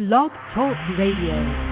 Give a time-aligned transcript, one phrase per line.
[0.00, 1.69] Blog Talk Radio.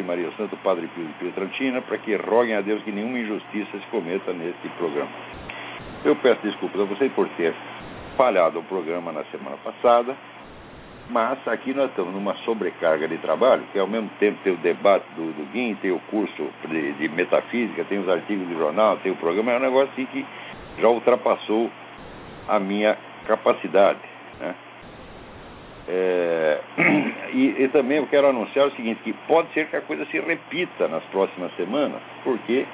[0.00, 3.78] Virgem Maria Santo Padre Pio de Pietrantina para que roguem a Deus que nenhuma injustiça
[3.78, 5.10] se cometa neste programa.
[6.04, 7.54] Eu peço desculpas a vocês por ter
[8.16, 10.16] falhado o programa na semana passada,
[11.10, 15.04] mas aqui nós estamos numa sobrecarga de trabalho, que ao mesmo tempo tem o debate
[15.14, 19.12] do, do GUIM, tem o curso de, de, metafísica, tem os artigos de jornal, tem
[19.12, 20.24] o programa, é um negócio assim que
[20.78, 21.70] já ultrapassou
[22.48, 22.96] a minha
[23.26, 24.00] capacidade.
[24.38, 24.54] Né?
[25.92, 26.60] É,
[27.34, 30.20] e, e, também eu quero anunciar o seguinte, que pode ser que a coisa se
[30.20, 32.64] repita nas próximas semanas, porque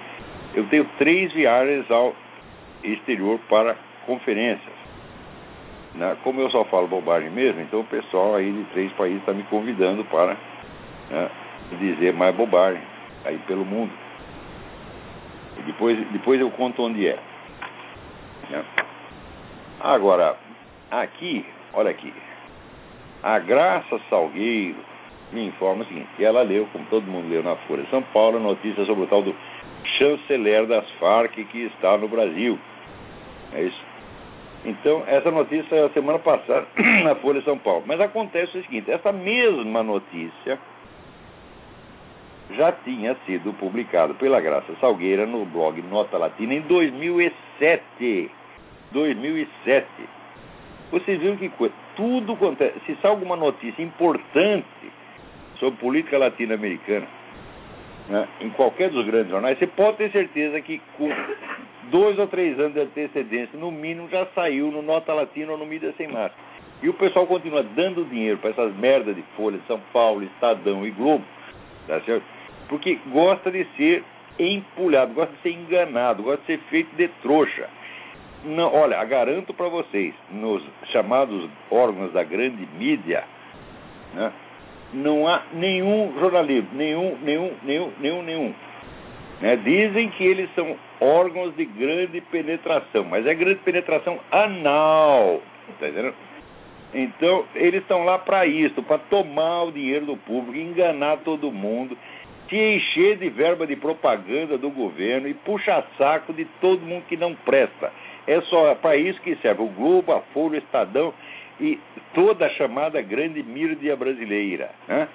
[0.54, 2.14] eu tenho três viagens ao
[2.84, 4.74] exterior para conferências.
[5.94, 6.14] Né?
[6.22, 9.44] Como eu só falo bobagem mesmo, então o pessoal aí de três países está me
[9.44, 10.36] convidando para
[11.10, 11.30] né,
[11.80, 12.82] dizer mais bobagem
[13.24, 13.92] aí pelo mundo.
[15.58, 17.18] E depois, depois eu conto onde é.
[18.50, 18.62] Né?
[19.80, 20.36] Agora,
[20.90, 22.12] aqui, olha aqui,
[23.26, 24.76] a Graça Salgueiro
[25.32, 28.36] me informa o seguinte: ela leu, como todo mundo leu na Folha de São Paulo,
[28.36, 29.34] a notícia sobre o tal do
[29.98, 32.56] chanceler das Farc que está no Brasil.
[33.52, 33.84] É isso.
[34.64, 36.68] Então, essa notícia é a semana passada
[37.02, 37.82] na Folha de São Paulo.
[37.84, 40.56] Mas acontece o seguinte: essa mesma notícia
[42.52, 48.30] já tinha sido publicada pela Graça Salgueira no blog Nota Latina em 2007.
[48.92, 49.86] 2007.
[50.92, 52.72] Vocês viram que coisa tudo quanto é.
[52.86, 54.66] Se sai alguma notícia importante
[55.58, 57.06] sobre política latino-americana,
[58.08, 61.10] né, em qualquer dos grandes jornais, você pode ter certeza que com
[61.90, 65.66] dois ou três anos de antecedência, no mínimo, já saiu no Nota Latina ou no
[65.66, 66.34] Mídia Sem Máscara.
[66.82, 70.90] E o pessoal continua dando dinheiro para essas merdas de Folha São Paulo, Estadão e
[70.90, 71.24] Globo,
[71.86, 72.24] tá certo?
[72.68, 74.04] Porque gosta de ser
[74.38, 77.68] empulhado, gosta de ser enganado, gosta de ser feito de trouxa.
[78.46, 80.62] Não, olha, garanto para vocês, nos
[80.92, 83.24] chamados órgãos da grande mídia,
[84.14, 84.32] né,
[84.94, 88.54] não há nenhum jornalismo, nenhum, nenhum, nenhum, nenhum, nenhum.
[89.40, 89.56] Né?
[89.56, 95.42] Dizem que eles são órgãos de grande penetração, mas é grande penetração anal,
[95.80, 96.14] tá entendendo?
[96.94, 101.98] Então, eles estão lá para isso, para tomar o dinheiro do público, enganar todo mundo,
[102.46, 107.16] te encher de verba de propaganda do governo e puxar saco de todo mundo que
[107.16, 107.92] não presta.
[108.26, 111.14] É só para isso que serve o Globo, a Folha, o Estadão
[111.60, 111.78] e
[112.14, 114.70] toda a chamada grande mídia brasileira.
[114.88, 115.08] Né?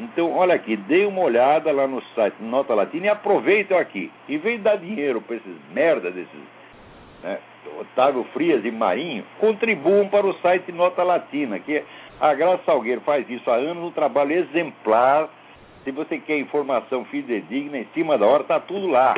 [0.00, 4.10] Então, olha aqui, dê uma olhada lá no site Nota Latina e aproveitem aqui.
[4.28, 6.40] Em vez de dar dinheiro para esses merda desses
[7.22, 7.38] né,
[7.80, 11.82] Otávio Frias e Marinho, contribuam para o site Nota Latina, que
[12.20, 15.28] a Graça Salgueiro faz isso há anos, um trabalho exemplar.
[15.84, 19.14] Se você quer informação fidedigna, em cima da hora, está tudo lá.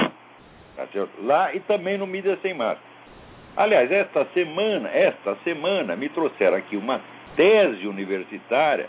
[0.76, 0.86] Tá?
[1.22, 2.93] Lá e também no Mídia Sem Máscara.
[3.56, 7.00] Aliás, esta semana, esta semana, me trouxeram aqui uma
[7.36, 8.88] tese universitária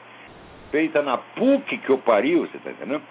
[0.72, 3.04] feita na PUC que eu pariu, você está entendendo?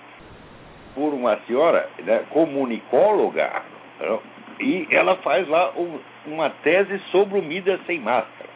[0.95, 3.63] Por uma senhora né, comunicóloga,
[4.01, 4.19] né,
[4.61, 8.51] e ela faz lá um, uma tese sobre o mídia sem máscara.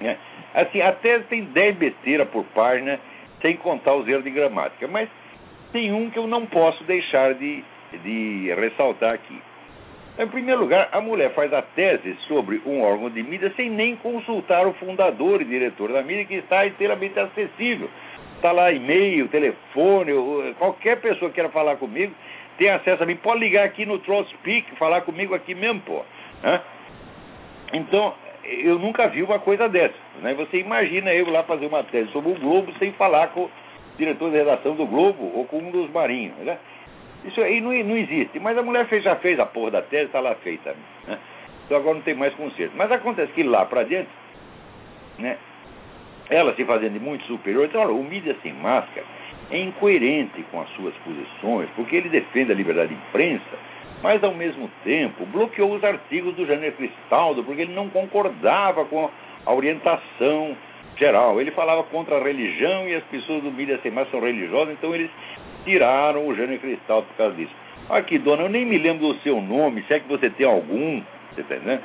[0.00, 0.16] É,
[0.54, 2.98] assim, a tese tem 10 besteiras por página,
[3.40, 5.08] sem contar os erros de gramática, mas
[5.72, 7.62] tem um que eu não posso deixar de,
[8.02, 9.40] de ressaltar aqui.
[10.18, 13.94] Em primeiro lugar, a mulher faz a tese sobre um órgão de mídia sem nem
[13.94, 17.88] consultar o fundador e diretor da mídia, que está inteiramente acessível.
[18.34, 20.12] Está lá e-mail, telefone,
[20.58, 22.12] qualquer pessoa que queira falar comigo
[22.58, 23.14] tem acesso a mim.
[23.14, 26.02] Pode ligar aqui no Speak, falar comigo aqui mesmo, pô.
[26.42, 26.60] Né?
[27.74, 28.12] Então,
[28.42, 29.94] eu nunca vi uma coisa dessa.
[30.20, 30.34] Né?
[30.34, 33.50] Você imagina eu lá fazer uma tese sobre o Globo sem falar com o
[33.96, 36.36] diretor de redação do Globo ou com um dos marinhos.
[36.38, 36.58] Né?
[37.24, 38.38] Isso aí não, não existe.
[38.38, 40.74] Mas a mulher fez, já fez a porra da tese, está lá feita.
[41.06, 41.18] Né?
[41.64, 42.72] Então agora não tem mais conserto.
[42.76, 44.08] Mas acontece que lá para diante,
[45.18, 45.36] né,
[46.30, 49.06] ela se fazendo muito superior, então, olha, o mídia sem máscara
[49.50, 53.58] é incoerente com as suas posições, porque ele defende a liberdade de imprensa,
[54.02, 59.10] mas ao mesmo tempo bloqueou os artigos do Jânio Cristaldo, porque ele não concordava com
[59.44, 60.56] a orientação
[60.96, 61.40] geral.
[61.40, 64.94] Ele falava contra a religião e as pessoas do mídia sem mais são religiosas, então
[64.94, 65.10] eles
[65.64, 67.52] tiraram o Jânio Cristaldo por causa disso.
[67.88, 71.02] Aqui, dona, eu nem me lembro do seu nome, se é que você tem algum,
[71.34, 71.82] você tá entendendo?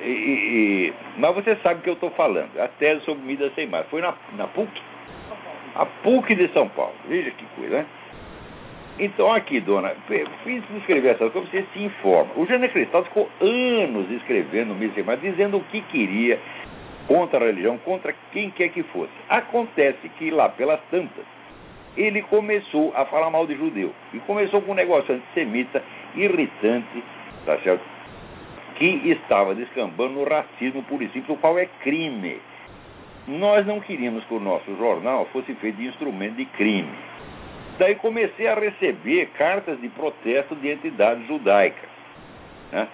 [0.00, 2.58] E, e, mas você sabe o que eu estou falando.
[2.58, 3.86] A tese sobre mídia sem mais.
[3.88, 4.70] Foi na, na PUC?
[5.74, 6.94] A PUC de São Paulo.
[7.08, 7.86] Veja que coisa, né?
[8.98, 9.94] Então, aqui, dona,
[10.44, 12.30] fiz escrever essa coisa, você se informa.
[12.36, 16.38] O Jânio Cristal ficou anos escrevendo Mídia Sem Mais, dizendo o que queria
[17.06, 19.12] contra a religião, contra quem quer que fosse.
[19.28, 21.24] Acontece que lá pelas tantas,
[21.96, 23.92] ele começou a falar mal de judeu.
[24.12, 25.82] E começou com um negócio antissemita,
[26.14, 27.02] irritante,
[27.44, 27.82] tá certo?
[28.76, 32.38] Que estava descambando no racismo puro e simples, o qual é crime.
[33.28, 36.90] Nós não queríamos que o nosso jornal fosse feito de instrumento de crime.
[37.78, 41.88] Daí comecei a receber cartas de protesto de entidades judaicas.
[42.72, 42.88] Né?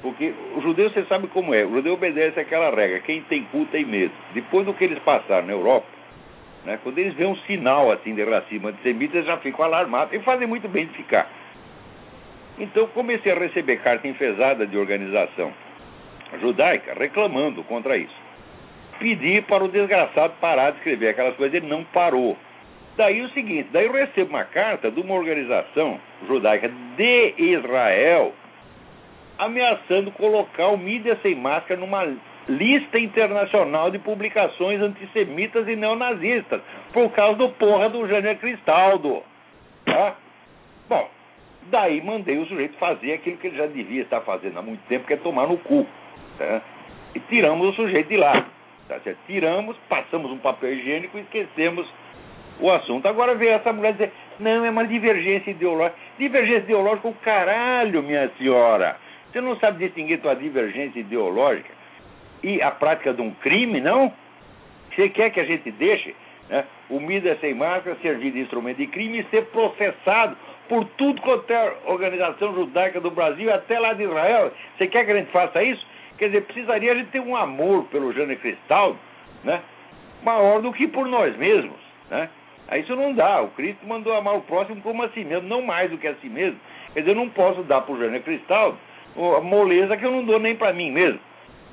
[0.00, 3.66] Porque o judeu, você sabe como é, o judeu obedece aquela regra, quem tem cu
[3.66, 4.12] tem medo.
[4.32, 5.86] Depois do que eles passaram na Europa,
[6.64, 10.46] né, quando eles veem um sinal assim de racismo antissemita, já ficam alarmados e fazem
[10.46, 11.28] muito bem de ficar.
[12.58, 15.52] Então comecei a receber carta enfesada de organização
[16.40, 18.28] judaica reclamando contra isso.
[18.98, 22.36] Pedi para o desgraçado parar de escrever aquelas coisas, ele não parou.
[22.96, 28.34] Daí o seguinte, daí eu recebo uma carta de uma organização judaica de Israel
[29.38, 32.04] ameaçando colocar o Mídia Sem Máscara numa
[32.48, 36.60] lista internacional de publicações antissemitas e neonazistas,
[36.92, 39.22] por causa do porra do Jânio Cristaldo.
[39.84, 40.16] Tá?
[40.88, 41.08] Bom,
[41.70, 45.06] daí mandei o sujeito fazer aquilo que ele já devia estar fazendo há muito tempo,
[45.06, 45.86] que é tomar no cu.
[46.38, 46.62] Tá?
[47.14, 48.46] E tiramos o sujeito de lá.
[48.88, 48.98] Tá?
[49.26, 51.86] Tiramos, passamos um papel higiênico e esquecemos
[52.60, 53.06] o assunto.
[53.06, 55.98] Agora veio essa mulher dizer, não, é uma divergência ideológica.
[56.18, 58.96] Divergência ideológica o caralho, minha senhora.
[59.30, 61.77] Você não sabe distinguir tua divergência ideológica
[62.42, 64.12] e a prática de um crime, não?
[64.94, 66.14] Você quer que a gente deixe
[66.48, 70.36] né, o mídia sem máscara servir de instrumento de crime e ser processado
[70.68, 74.52] por tudo quanto é organização judaica do Brasil, até lá de Israel?
[74.76, 75.84] Você quer que a gente faça isso?
[76.18, 78.98] Quer dizer, precisaria a gente ter um amor pelo Jânio Cristaldo,
[79.44, 79.60] né?
[80.22, 81.78] Maior do que por nós mesmos,
[82.10, 82.28] né?
[82.66, 83.40] Aí isso não dá.
[83.40, 86.14] O Cristo mandou amar o próximo como a si mesmo, não mais do que a
[86.16, 86.58] si mesmo.
[86.92, 88.76] Quer dizer, eu não posso dar para o Jânio Cristaldo
[89.36, 91.20] a moleza que eu não dou nem para mim mesmo.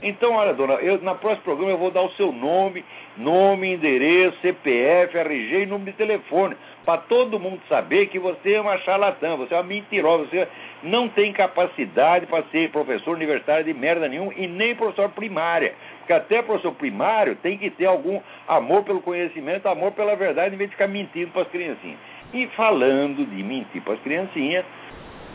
[0.07, 2.86] Então, olha, dona, eu, na próximo programa eu vou dar o seu nome,
[3.18, 6.56] nome, endereço, CPF, RG e número de telefone,
[6.86, 10.48] para todo mundo saber que você é uma charlatã, você é uma mentirosa, você
[10.84, 15.74] não tem capacidade para ser professor universitário de merda nenhum e nem professor primária.
[15.98, 20.57] Porque até professor primário tem que ter algum amor pelo conhecimento, amor pela verdade, em
[20.60, 21.98] vez de ficar mentindo para as criancinhas.
[22.31, 24.66] E falando de mentir para as criancinhas,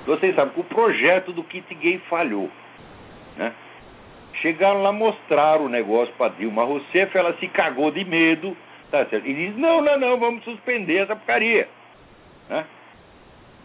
[0.07, 2.49] vocês sabem que o projeto do kit gay falhou.
[3.37, 3.53] Né?
[4.41, 8.57] Chegaram lá, mostraram o negócio para Dilma Rousseff, ela se cagou de medo,
[8.91, 9.27] tá certo?
[9.27, 11.69] E diz, não, não, não, vamos suspender essa porcaria.
[12.49, 12.65] Né?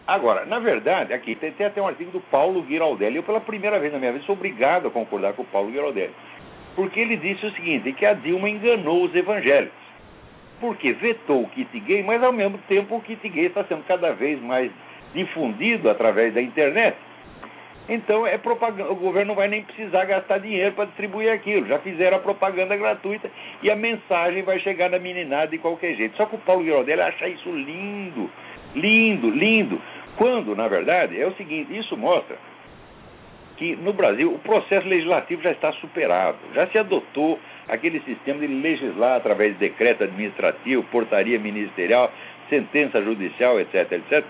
[0.06, 3.16] Agora, na verdade, aqui tem, tem, até um artigo do Paulo Giraldelli.
[3.16, 6.12] Eu, pela primeira vez na minha vida, sou obrigado a concordar com o Paulo Giraldelli.
[6.76, 9.86] Porque ele disse o seguinte, que a Dilma enganou os evangélicos.
[10.60, 14.12] Porque vetou o kit gay, mas ao mesmo tempo o kit gay está sendo cada
[14.12, 14.70] vez mais
[15.14, 16.96] difundido através da internet.
[17.88, 21.66] Então é propaganda, o governo não vai nem precisar gastar dinheiro para distribuir aquilo.
[21.66, 23.30] Já fizeram a propaganda gratuita
[23.62, 26.16] e a mensagem vai chegar na meninada de qualquer jeito.
[26.16, 28.28] Só que o Paulo Giraldelli acha isso lindo,
[28.74, 29.80] lindo, lindo.
[30.16, 32.36] Quando, na verdade, é o seguinte, isso mostra
[33.56, 36.38] que no Brasil o processo legislativo já está superado.
[36.54, 37.38] Já se adotou
[37.68, 42.12] aquele sistema de legislar através de decreto administrativo, portaria ministerial,
[42.50, 44.24] sentença judicial, etc, etc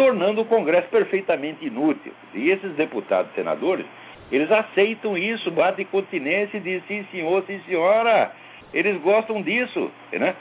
[0.00, 2.10] tornando o Congresso perfeitamente inútil.
[2.32, 3.84] E esses deputados senadores,
[4.32, 8.32] eles aceitam isso, batem continência e dizem sim senhor, sim senhora,
[8.72, 10.34] eles gostam disso, né?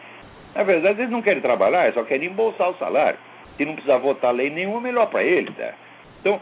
[0.55, 3.19] Na verdade, eles não querem trabalhar, só querem embolsar o salário.
[3.57, 5.53] Se não precisar votar lei nenhuma, melhor para eles.
[5.53, 5.73] Tá?
[6.21, 6.41] Então,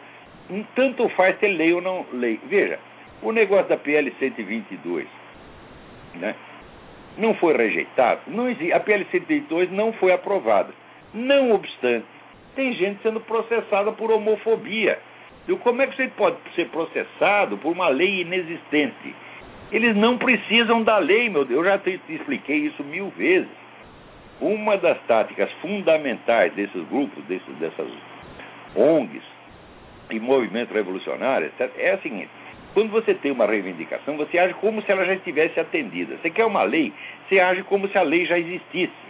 [0.75, 2.39] tanto faz ter lei ou não lei.
[2.43, 2.77] Veja,
[3.23, 5.07] o negócio da PL 122,
[6.17, 6.35] né?
[7.17, 10.71] Não foi rejeitado, não existe, a PL 122 não foi aprovada.
[11.15, 12.05] Não obstante,
[12.57, 14.99] tem gente sendo processada por homofobia.
[15.47, 19.15] E como é que você pode ser processado por uma lei inexistente?
[19.71, 21.59] Eles não precisam da lei, meu Deus.
[21.59, 23.47] Eu já te, te expliquei isso mil vezes.
[24.41, 27.87] Uma das táticas fundamentais desses grupos, desses, dessas
[28.75, 29.23] ONGs
[30.11, 32.29] e movimentos revolucionários, é a seguinte:
[32.73, 36.17] quando você tem uma reivindicação, você age como se ela já estivesse atendida.
[36.17, 36.91] Você quer uma lei,
[37.27, 39.06] você age como se a lei já existisse.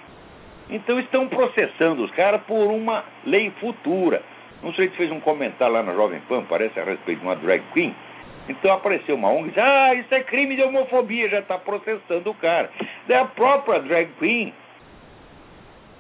[0.69, 4.21] Então estão processando os caras por uma lei futura.
[4.63, 7.63] Um sujeito fez um comentário lá na Jovem Pan, parece a respeito de uma drag
[7.73, 7.95] queen.
[8.49, 12.29] Então apareceu uma ONG e disse, ah, isso é crime de homofobia, já está processando
[12.29, 12.69] o cara.
[13.07, 14.53] Daí a própria drag queen,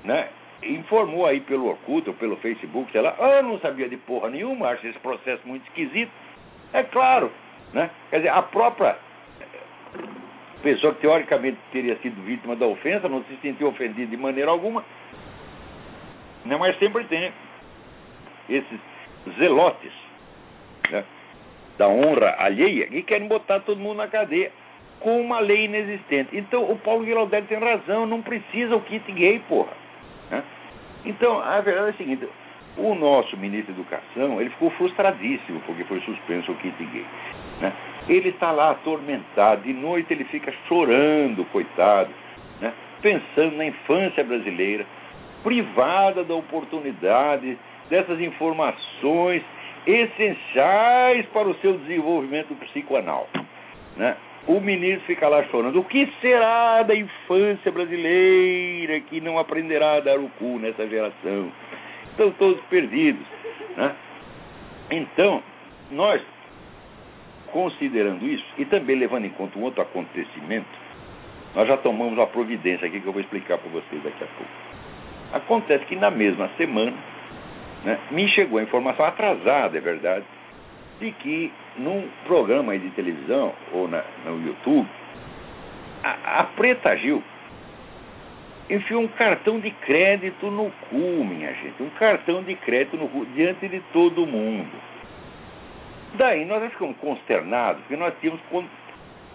[0.03, 0.29] né,
[0.63, 4.29] informou aí pelo Orkut ou pelo Facebook, sei lá, ah, eu não sabia de porra
[4.29, 6.11] nenhuma, acho esse processo muito esquisito.
[6.73, 7.31] É claro,
[7.73, 7.89] né?
[8.09, 8.97] Quer dizer, a própria
[10.63, 14.83] pessoa que teoricamente teria sido vítima da ofensa não se sentiu ofendida de maneira alguma.
[16.45, 16.55] Né?
[16.57, 17.31] Mas sempre tem
[18.49, 18.79] esses
[19.37, 19.91] zelotes
[20.89, 21.03] né?
[21.77, 24.51] da honra alheia que querem botar todo mundo na cadeia
[24.99, 26.35] com uma lei inexistente.
[26.35, 29.73] Então o Paulo Guilherme tem razão, não precisa o kit gay, porra.
[30.31, 30.43] Né?
[31.05, 32.27] Então, a verdade é a seguinte,
[32.77, 37.05] o nosso ministro da Educação, ele ficou frustradíssimo porque foi suspenso o kit gay.
[37.61, 37.73] Né?
[38.07, 42.09] Ele está lá atormentado, de noite ele fica chorando, coitado,
[42.61, 42.73] né?
[43.01, 44.85] pensando na infância brasileira,
[45.43, 47.57] privada da oportunidade
[47.89, 49.43] dessas informações
[49.85, 53.27] essenciais para o seu desenvolvimento psicoanal.
[53.95, 54.15] Né?
[54.47, 55.79] O ministro fica lá chorando.
[55.79, 61.51] O que será da infância brasileira que não aprenderá a dar o cu nessa geração?
[62.11, 63.25] Estão todos perdidos.
[63.75, 63.93] Né?
[64.91, 65.43] Então,
[65.91, 66.21] nós
[67.51, 70.67] Considerando isso, e também levando em conta um outro acontecimento,
[71.55, 74.51] nós já tomamos uma providência aqui que eu vou explicar para vocês daqui a pouco.
[75.33, 76.93] Acontece que na mesma semana
[77.83, 80.25] né, me chegou a informação atrasada, é verdade,
[80.99, 84.87] de que num programa de televisão ou na, no YouTube,
[86.03, 87.23] a, a Preta Gil
[88.69, 91.81] enfiou um cartão de crédito no cu, minha gente.
[91.81, 94.71] Um cartão de crédito no cu, diante de todo mundo.
[96.17, 98.41] Daí nós ficamos consternados, porque nós tínhamos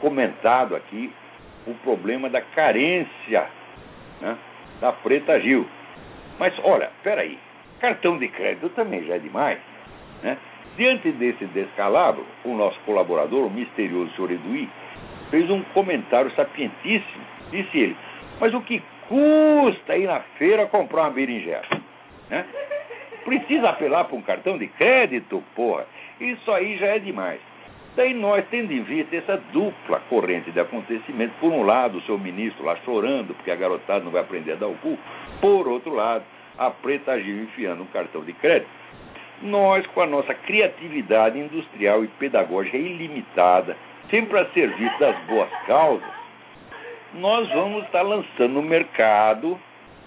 [0.01, 1.12] comentado aqui
[1.67, 3.47] o problema da carência
[4.21, 4.37] né,
[4.81, 5.65] da Preta Gil.
[6.41, 7.39] Mas olha, peraí,
[7.81, 9.59] cartão de crédito também já é demais.
[10.25, 10.37] Né?
[10.77, 14.69] Diante desse descalabro, o nosso colaborador, o misterioso senhor Eduí,
[15.31, 17.25] fez um comentário sapientíssimo.
[17.53, 17.97] Disse ele,
[18.41, 21.62] mas o que custa ir na feira comprar uma berinjela?
[22.29, 22.45] Né?
[23.25, 25.87] Precisa apelar para um cartão de crédito, porra.
[26.23, 27.41] Isso aí já é demais.
[27.97, 32.17] Daí nós, tendo em vista essa dupla corrente de acontecimentos, por um lado, o seu
[32.17, 34.97] ministro lá chorando porque a garotada não vai aprender a dar o cu,
[35.41, 36.25] por outro lado,
[36.57, 38.71] a Preta Gil enfiando um cartão de crédito,
[39.43, 43.76] nós, com a nossa criatividade industrial e pedagógica ilimitada,
[44.09, 46.09] sempre a serviço das boas causas,
[47.14, 49.59] nós vamos estar lançando no mercado,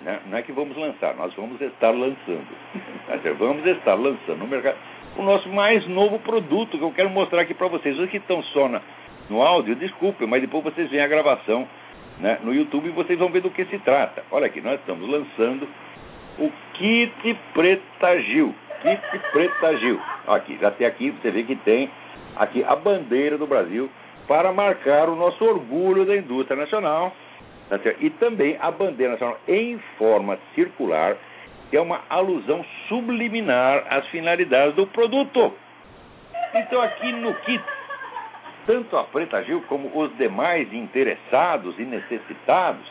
[0.01, 0.21] né?
[0.25, 2.47] não é que vamos lançar, nós vamos estar lançando,
[3.37, 4.77] vamos estar lançando no mercado
[5.17, 7.97] o nosso mais novo produto que eu quero mostrar aqui para vocês.
[7.97, 8.81] Os que estão só na,
[9.29, 11.67] no áudio, desculpem, mas depois vocês veem a gravação
[12.19, 14.23] né, no YouTube e vocês vão ver do que se trata.
[14.31, 15.67] Olha aqui, nós estamos lançando
[16.39, 18.53] o Kit Preta Gil.
[18.81, 19.99] Kit Preta Gil.
[20.27, 21.89] Aqui, já tem aqui, você vê que tem
[22.35, 23.89] aqui a bandeira do Brasil
[24.27, 27.13] para marcar o nosso orgulho da indústria nacional.
[27.69, 31.17] Tá e também a bandeira nacional em forma circular
[31.71, 35.53] é uma alusão subliminar às finalidades do produto.
[36.53, 37.63] Então, aqui no kit,
[38.65, 42.85] tanto a Preta Gil como os demais interessados e necessitados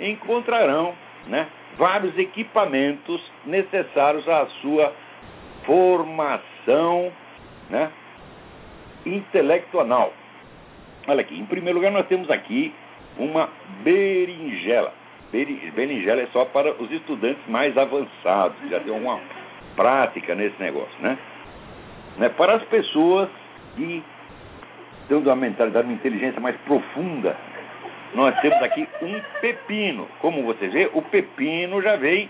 [0.00, 0.94] encontrarão
[1.26, 1.46] né,
[1.76, 4.92] vários equipamentos necessários à sua
[5.64, 7.12] formação
[7.70, 7.90] né,
[9.04, 10.12] intelectual.
[11.06, 12.74] Olha aqui, em primeiro lugar, nós temos aqui
[13.18, 13.48] uma
[13.82, 14.92] berinjela.
[15.30, 19.20] Berinjela é só para os estudantes mais avançados, que já tem alguma
[19.76, 21.18] prática nesse negócio, né?
[22.16, 22.28] né?
[22.30, 23.28] Para as pessoas
[23.76, 24.02] que
[25.08, 27.36] têm uma mentalidade, uma inteligência mais profunda,
[28.14, 30.08] nós temos aqui um pepino.
[30.20, 32.28] Como você vê, o pepino já vem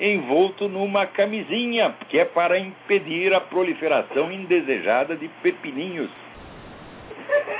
[0.00, 6.10] envolto numa camisinha, que é para impedir a proliferação indesejada de pepininhos.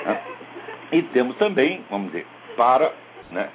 [0.04, 0.20] Né?
[0.92, 2.92] E temos também, vamos dizer, para
[3.30, 3.48] né,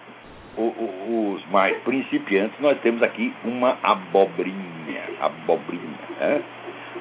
[0.57, 5.03] os mais principiantes, nós temos aqui uma abobrinha.
[5.19, 5.99] Abobrinha.
[6.19, 6.41] Né?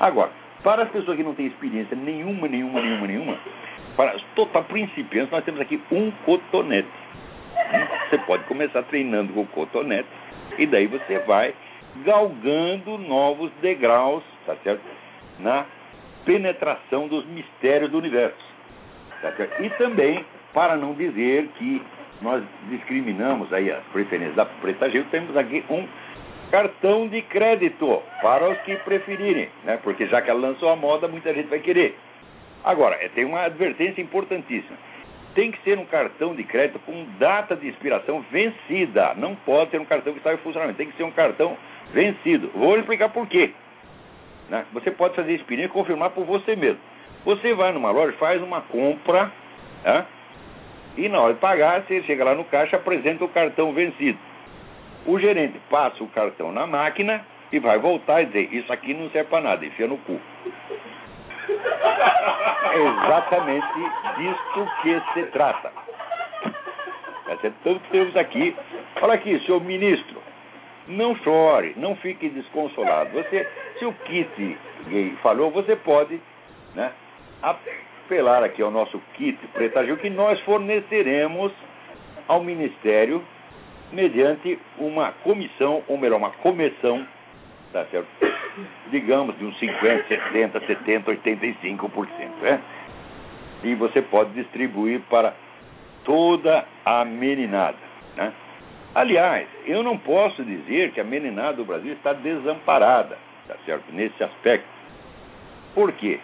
[0.01, 0.31] Agora,
[0.63, 3.39] para as pessoas que não têm experiência nenhuma, nenhuma, nenhuma, nenhuma,
[3.97, 6.89] para total principiantes, nós temos aqui um cotonete.
[8.09, 10.09] Você pode começar treinando com o cotonete
[10.59, 11.55] e daí você vai
[12.05, 14.83] galgando novos degraus, tá certo?
[15.39, 15.65] Na
[16.25, 18.55] penetração dos mistérios do universo.
[19.23, 19.63] Tá certo?
[19.63, 21.81] E também, para não dizer que
[22.21, 25.87] nós discriminamos aí as preferências da Preta Gil, temos aqui um
[26.51, 29.79] cartão de crédito para os que preferirem, né?
[29.83, 31.97] Porque já que ela lançou a moda, muita gente vai querer.
[32.65, 34.77] Agora, é, tem uma advertência importantíssima.
[35.35, 39.15] Tem que ser um cartão de crédito com data de expiração vencida.
[39.17, 40.79] Não pode ser um cartão que está em funcionamento.
[40.79, 41.57] Tem que ser um cartão
[41.93, 42.51] vencido.
[42.55, 43.51] Vou explicar por quê.
[44.49, 44.65] Né?
[44.73, 46.79] Você pode fazer experiência e confirmar por você mesmo.
[47.25, 49.33] Você vai numa loja, faz uma compra,
[49.83, 50.07] né?
[50.97, 54.19] E na hora de pagar, você chega lá no caixa, apresenta o cartão vencido.
[55.07, 59.11] O gerente passa o cartão na máquina e vai voltar e dizer: Isso aqui não
[59.11, 60.19] serve para nada, enfia no cu.
[62.73, 63.67] É exatamente
[64.17, 65.71] disso que se trata.
[67.45, 68.57] Então temos aqui,
[69.01, 70.23] olha aqui, senhor ministro,
[70.89, 73.11] não chore, não fique desconsolado.
[73.11, 73.47] Você,
[73.79, 74.59] se o kit
[74.89, 75.17] gay
[75.53, 76.21] você pode
[76.75, 76.93] né,
[78.05, 81.53] apelar aqui ao nosso kit Preta Gil, que nós forneceremos
[82.29, 83.23] ao Ministério
[83.93, 87.07] mediante uma comissão, ou melhor, uma comissão,
[87.73, 88.09] tá certo?
[88.91, 92.09] digamos de uns 50, 60, 70, 85%.
[92.41, 92.61] Né?
[93.65, 95.35] E você pode distribuir para
[96.05, 97.79] toda a meninada.
[98.17, 98.33] Né?
[98.95, 103.19] Aliás, eu não posso dizer que a meninada do Brasil está desamparada,
[103.49, 103.85] tá certo?
[103.93, 104.69] Nesse aspecto.
[105.75, 106.21] Por quê?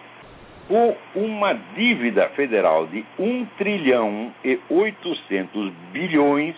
[0.67, 6.55] Por uma dívida federal de 1 trilhão e 800 bilhões,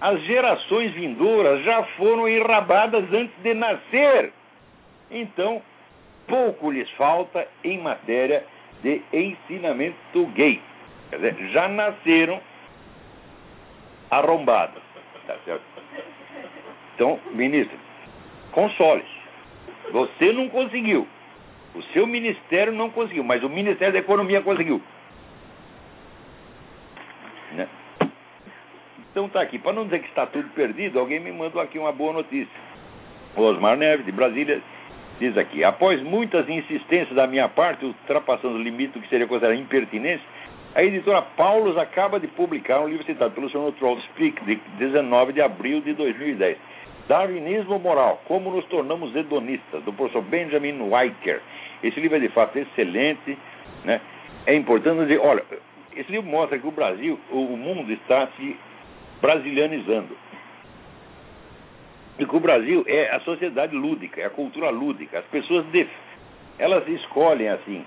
[0.00, 4.32] as gerações vindouras já foram enrabadas antes de nascer.
[5.10, 5.62] Então,
[6.26, 8.44] pouco lhes falta em matéria
[8.82, 10.60] de ensinamento gay.
[11.10, 12.40] Quer dizer, já nasceram
[14.10, 14.82] arrombados.
[15.26, 15.36] Tá?
[16.94, 17.78] Então, ministro,
[18.52, 19.16] console-se.
[19.92, 21.06] Você não conseguiu.
[21.76, 24.80] O seu ministério não conseguiu, mas o Ministério da Economia conseguiu.
[27.52, 27.68] Né?
[29.10, 29.58] Então tá aqui.
[29.58, 32.48] Para não dizer que está tudo perdido, alguém me mandou aqui uma boa notícia.
[33.36, 34.62] Osmar Neves, de Brasília,
[35.20, 39.58] diz aqui: após muitas insistências da minha parte, ultrapassando o limite do que seria considerado
[39.58, 40.24] impertinência,
[40.74, 43.72] a editora Paulus acaba de publicar um livro citado pelo Sr.
[43.78, 46.56] Troll Speak, de 19 de abril de 2010.
[47.08, 51.40] Darwinismo Moral, Como Nos Tornamos Hedonistas, do professor Benjamin Weicker.
[51.82, 53.38] Esse livro é de fato excelente,
[53.84, 54.00] né?
[54.46, 55.44] É importante dizer, olha,
[55.94, 58.56] esse livro mostra que o Brasil, o mundo está se
[59.20, 60.16] brasilianizando.
[62.18, 65.18] E que o Brasil é a sociedade lúdica, é a cultura lúdica.
[65.18, 65.64] As pessoas
[66.58, 67.84] elas escolhem assim,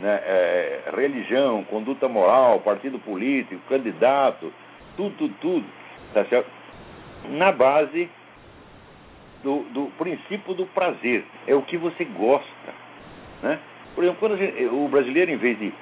[0.00, 4.52] né, é, religião, conduta moral, partido político, candidato,
[4.96, 5.66] tudo, tudo, tudo,
[6.12, 6.50] tá certo?
[7.30, 8.08] Na base
[9.42, 11.24] do, do princípio do prazer.
[11.46, 12.74] É o que você gosta.
[13.42, 13.58] Né?
[13.94, 15.72] Por exemplo, quando gente, o brasileiro, em vez de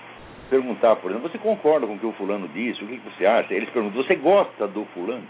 [0.48, 3.52] perguntar, por exemplo, você concorda com o que o fulano disse, o que você acha?
[3.52, 5.24] Eles perguntam, você gosta do fulano?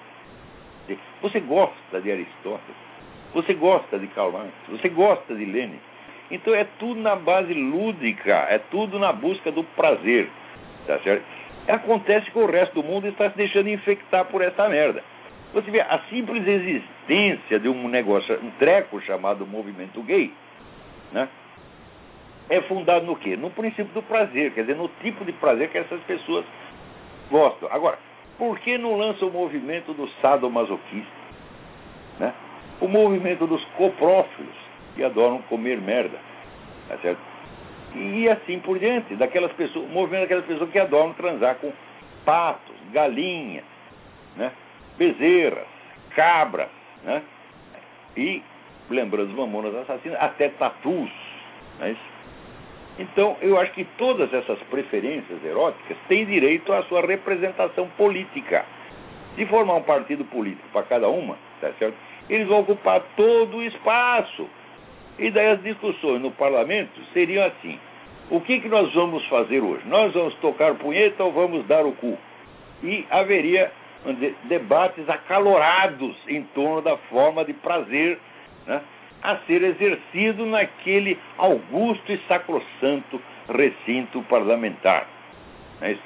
[1.21, 2.77] Você gosta de Aristóteles?
[3.35, 4.53] Você gosta de Karl Marx?
[4.69, 5.79] Você gosta de Lenin?
[6.31, 10.29] Então é tudo na base lúdica, é tudo na busca do prazer.
[10.87, 11.25] Tá certo?
[11.67, 15.03] Acontece que o resto do mundo está se deixando infectar por essa merda.
[15.55, 20.33] Você vê, a simples existência de um negócio, um treco chamado movimento gay,
[21.13, 21.29] né?
[22.51, 23.37] É fundado no quê?
[23.37, 26.45] No princípio do prazer, quer dizer, no tipo de prazer que essas pessoas
[27.31, 27.69] gostam.
[27.71, 27.99] Agora,
[28.39, 31.19] por que não lança o movimento do sadomasoquista?
[32.19, 32.33] Né?
[32.81, 34.55] O movimento dos coprófilos,
[34.95, 36.19] que adoram comer merda.
[36.89, 37.21] Tá certo?
[37.95, 41.73] E assim por diante, daquelas pessoas, o movimento daquelas pessoas que adoram transar com
[42.25, 43.65] patos, galinhas,
[44.37, 44.53] né?
[44.99, 45.67] Bezerras,
[46.15, 46.69] cabras,
[47.05, 47.23] né?
[48.17, 48.43] E,
[48.91, 51.11] lembrando os mamonas assassinas, até tatus.
[51.79, 51.97] Né?
[52.99, 58.65] Então, eu acho que todas essas preferências eróticas têm direito à sua representação política.
[59.37, 61.97] Se formar um partido político para cada uma, tá certo?
[62.29, 64.49] eles vão ocupar todo o espaço.
[65.19, 67.79] E daí as discussões no parlamento seriam assim:
[68.31, 69.83] o que, que nós vamos fazer hoje?
[69.87, 72.17] Nós vamos tocar punheta ou vamos dar o cu?
[72.83, 73.73] E haveria
[74.05, 78.19] dizer, debates acalorados em torno da forma de prazer
[78.67, 78.81] né,
[79.23, 85.07] a ser exercido naquele augusto e sacrossanto recinto parlamentar.
[85.81, 85.99] Né?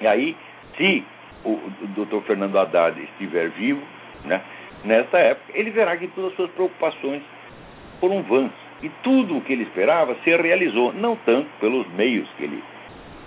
[0.00, 0.36] E aí,
[0.76, 1.04] se
[1.44, 1.60] o
[1.94, 3.82] doutor Fernando Haddad estiver vivo,
[4.24, 4.40] né,
[4.84, 7.22] nessa época, ele verá que todas as suas preocupações
[8.00, 8.50] foram vãs.
[8.82, 12.62] E tudo o que ele esperava se realizou, não tanto pelos meios que ele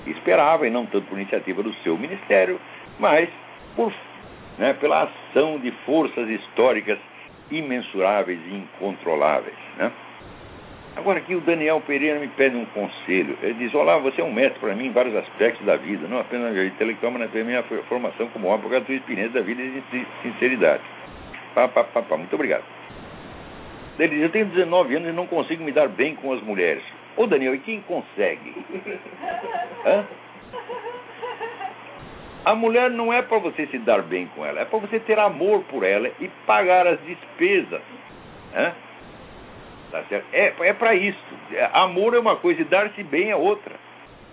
[0.08, 2.60] esperava e não tanto por iniciativa do seu ministério,
[3.00, 3.30] mas
[3.76, 3.94] por,
[4.58, 6.98] né, pela ação de forças históricas
[7.52, 9.56] imensuráveis e incontroláveis.
[9.78, 9.92] Né?
[10.96, 13.38] Agora aqui o Daniel Pereira me pede um conselho.
[13.42, 16.20] Ele diz, olá, você é um mestre para mim em vários aspectos da vida, não
[16.20, 19.42] apenas na intelectual, mas na minha formação como homem, por causa da tua experiência da
[19.42, 20.84] vida e de sinceridade.
[21.54, 22.18] Pá, pá, pá, pá.
[22.18, 22.64] Muito obrigado.
[24.00, 26.84] Ele diz, eu tenho 19 anos e não consigo me dar bem com as mulheres.
[27.18, 28.54] Ô Daniel, e quem consegue?
[29.86, 30.06] Hã?
[32.46, 35.18] A mulher não é para você se dar bem com ela, é para você ter
[35.18, 37.82] amor por ela e pagar as despesas.
[38.54, 38.74] Né?
[39.92, 40.26] Tá certo?
[40.32, 41.18] É, é para isso.
[41.52, 43.74] É, amor é uma coisa e dar-se bem é outra.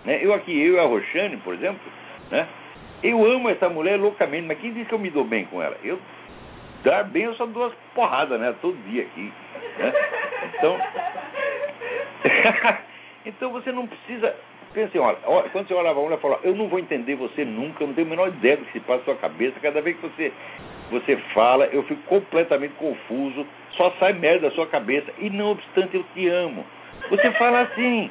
[0.05, 0.19] Né?
[0.21, 1.91] Eu aqui, eu e a Roxane, por exemplo,
[2.29, 2.47] né?
[3.01, 5.75] eu amo essa mulher loucamente, mas quem diz que eu me dou bem com ela?
[5.83, 5.99] Eu
[6.83, 8.53] dar bem, eu só dou umas porradas, né?
[8.61, 9.33] Todo dia aqui.
[9.77, 9.93] Né?
[10.53, 10.77] Então.
[13.25, 14.35] então você não precisa.
[14.73, 15.17] Pense, olha,
[15.51, 18.07] quando você olha para e fala, eu não vou entender você nunca, eu não tenho
[18.07, 19.59] a menor ideia do que se passa na sua cabeça.
[19.61, 20.31] Cada vez que você,
[20.89, 25.95] você fala, eu fico completamente confuso, só sai merda da sua cabeça, e não obstante
[25.95, 26.65] eu te amo.
[27.09, 28.09] Você fala assim.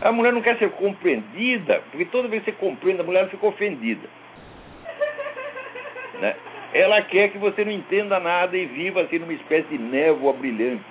[0.00, 3.46] A mulher não quer ser compreendida, porque toda vez que você compreende, a mulher fica
[3.46, 4.08] ofendida.
[6.20, 6.34] Né?
[6.72, 10.82] Ela quer que você não entenda nada e viva assim numa espécie de névoa brilhante.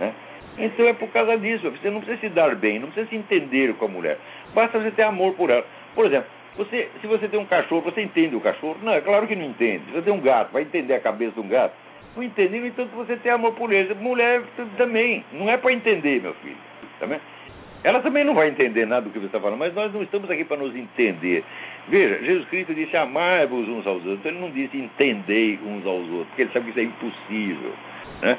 [0.00, 0.12] Né?
[0.58, 1.70] Então é por causa disso.
[1.70, 4.18] Você não precisa se dar bem, não precisa se entender com a mulher.
[4.54, 5.64] Basta você ter amor por ela.
[5.94, 8.76] Por exemplo, você, se você tem um cachorro, você entende o cachorro?
[8.82, 9.84] Não, é claro que não entende.
[9.86, 11.74] Se você tem um gato, vai entender a cabeça de um gato?
[12.16, 13.94] Não entende, entanto você tem amor por ele.
[13.94, 14.42] Mulher
[14.76, 15.24] também.
[15.32, 16.56] Não é para entender, meu filho.
[16.98, 17.22] Tá vendo?
[17.84, 20.28] Ela também não vai entender nada do que você está falando, mas nós não estamos
[20.28, 21.44] aqui para nos entender.
[21.86, 26.26] Veja, Jesus Cristo disse amai-vos uns aos outros, ele não disse entendei uns aos outros,
[26.28, 27.72] porque ele sabe que isso é impossível.
[28.20, 28.38] Né?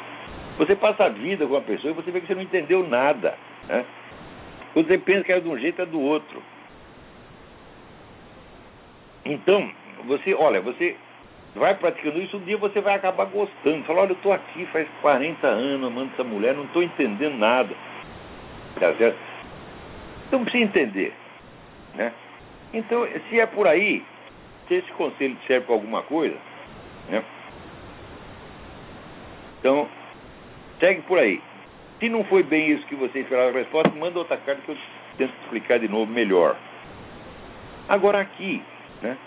[0.60, 3.34] Você passa a vida com uma pessoa e você vê que você não entendeu nada.
[3.66, 3.86] Né?
[4.76, 6.44] Você pensa que é de um jeito, é do outro.
[9.24, 9.72] Então,
[10.06, 10.98] você, olha, você
[11.56, 13.86] vai praticando isso, um dia você vai acabar gostando.
[13.86, 17.74] Fala, olha, eu estou aqui faz 40 anos amando essa mulher, não estou entendendo nada.
[18.78, 19.18] Tá certo?
[20.28, 21.14] Então precisa entender.
[21.96, 22.12] Né?
[22.74, 24.04] Então, se é por aí,
[24.68, 26.36] se esse conselho serve para alguma coisa,
[27.08, 27.24] né?
[29.60, 29.88] Então,
[30.80, 31.42] segue por aí.
[32.00, 34.78] Se não foi bem isso que você esperava a resposta, manda outra carta que eu
[35.18, 36.56] tento explicar de novo melhor.
[37.90, 38.62] Agora aqui,
[39.02, 39.18] né?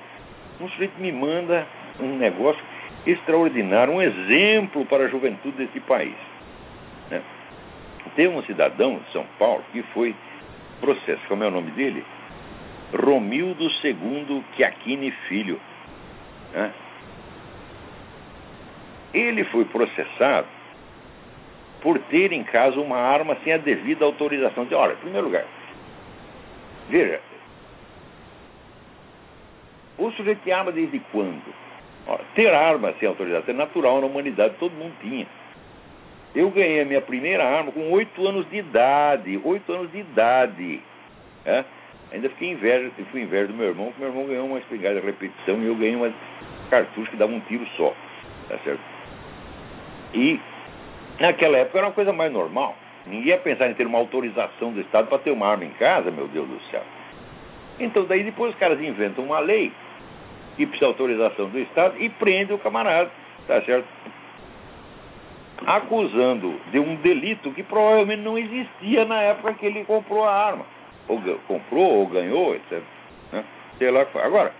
[0.60, 1.66] Um sujeito me manda
[2.00, 2.62] um negócio
[3.06, 6.14] extraordinário, um exemplo para a juventude desse país.
[7.10, 7.20] Né?
[8.14, 10.14] Tem um cidadão de São Paulo que foi
[10.80, 12.04] processo, como é o nome dele?
[12.92, 15.60] Romildo II Chiacchini Filho.
[16.52, 16.72] Né?
[19.14, 20.46] Ele foi processado
[21.83, 24.66] por ter em casa uma arma sem a devida autorização.
[24.73, 25.45] Olha, em primeiro lugar,
[26.88, 27.21] veja,
[29.99, 31.42] o sujeito tem arma desde quando?
[32.07, 35.27] Ora, ter arma sem autorização é natural na humanidade, todo mundo tinha.
[36.35, 39.38] Eu ganhei a minha primeira arma com oito anos de idade.
[39.45, 40.81] Oito anos de idade.
[41.45, 41.64] É?
[42.12, 45.07] Ainda fiquei inveja, fui inveja do meu irmão, porque meu irmão ganhou uma espingarda de
[45.07, 46.12] repetição e eu ganhei uma
[46.71, 47.95] cartucho que dava um tiro só.
[48.49, 48.81] Tá certo?
[50.14, 50.40] E
[51.18, 52.77] naquela época era uma coisa mais normal.
[53.07, 56.11] Ninguém ia pensar em ter uma autorização do Estado para ter uma arma em casa,
[56.11, 56.83] meu Deus do céu.
[57.81, 59.72] Então daí depois os caras inventam uma lei
[60.57, 63.11] que precisa de autorização do Estado e prende o camarada,
[63.46, 63.87] tá certo?
[65.66, 70.64] acusando de um delito que provavelmente não existia na época que ele comprou a arma.
[71.09, 72.83] Ou comprou, ou ganhou, etc.
[73.33, 73.44] Né?
[73.79, 74.53] Sei lá Agora,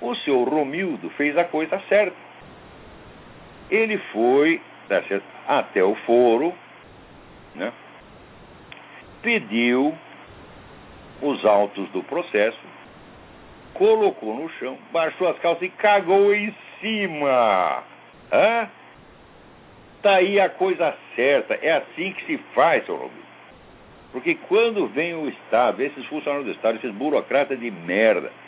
[0.00, 2.16] o senhor Romildo fez a coisa certa.
[3.70, 5.02] Ele foi tá
[5.46, 6.54] até o foro,
[7.54, 7.72] né?
[9.22, 9.94] pediu
[11.20, 12.58] os autos do processo,
[13.74, 17.82] colocou no chão, baixou as calças e cagou em cima.
[18.32, 18.68] Hã?
[19.96, 21.54] Está aí a coisa certa.
[21.54, 23.28] É assim que se faz, seu Romildo.
[24.12, 28.47] Porque quando vem o Estado, esses funcionários do Estado, esses burocratas de merda, tá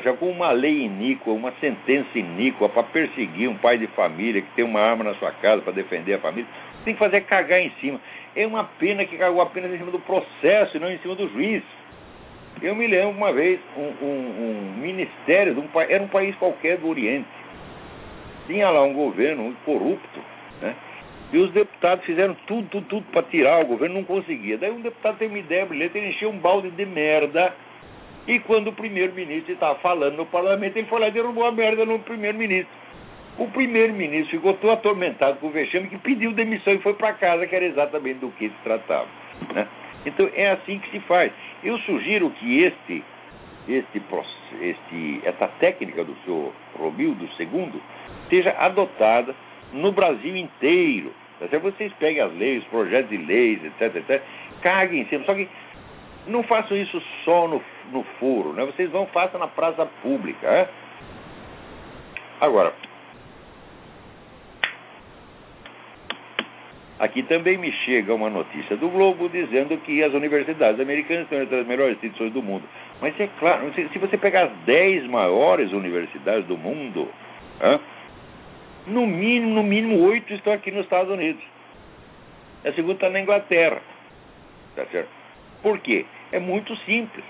[0.00, 4.50] já com uma lei iníqua, uma sentença iníqua para perseguir um pai de família que
[4.54, 6.48] tem uma arma na sua casa para defender a família,
[6.84, 8.00] tem que fazer cagar em cima.
[8.34, 11.28] É uma pena que cagou apenas em cima do processo e não em cima do
[11.28, 11.62] juiz.
[12.62, 16.78] Eu me lembro uma vez, um, um, um ministério de um era um país qualquer
[16.78, 17.28] do Oriente.
[18.46, 20.74] Tinha lá um governo corrupto né?
[21.32, 24.56] E os deputados fizeram tudo, tudo, tudo para tirar o governo, não conseguia.
[24.56, 27.52] Daí um deputado teve uma ideia brilhante, ele encheu um balde de merda.
[28.26, 31.84] E quando o primeiro-ministro estava falando no parlamento, ele foi lá e derrubou a merda
[31.84, 32.72] no primeiro-ministro.
[33.36, 37.46] O primeiro-ministro ficou tão atormentado com o vexame que pediu demissão e foi para casa,
[37.46, 39.08] que era exatamente do que se tratava.
[39.52, 39.66] Né?
[40.06, 41.32] Então é assim que se faz.
[41.62, 43.02] Eu sugiro que este,
[43.68, 44.02] este,
[44.60, 47.82] este, essa técnica do senhor Romildo II
[48.30, 49.34] seja adotada
[49.72, 51.12] no Brasil inteiro.
[51.40, 54.22] Tá Vocês peguem as leis, os projetos de leis, etc, etc,
[54.62, 55.24] caguem em cima.
[55.24, 55.48] Só que
[56.28, 57.60] não façam isso só no,
[57.92, 58.64] no foro, né?
[58.64, 60.46] Vocês vão façam na praça pública.
[60.46, 60.68] É?
[62.40, 62.74] Agora,
[66.98, 71.60] aqui também me chega uma notícia do Globo dizendo que as universidades americanas estão entre
[71.60, 72.64] as melhores instituições do mundo.
[73.00, 77.08] Mas é claro, se você pegar as 10 maiores universidades do mundo,
[78.86, 81.42] no mínimo, no mínimo oito estão aqui nos Estados Unidos.
[82.64, 83.80] a segunda está na Inglaterra.
[84.76, 85.08] Tá certo?
[85.62, 86.04] Por quê?
[86.32, 87.24] É muito simples.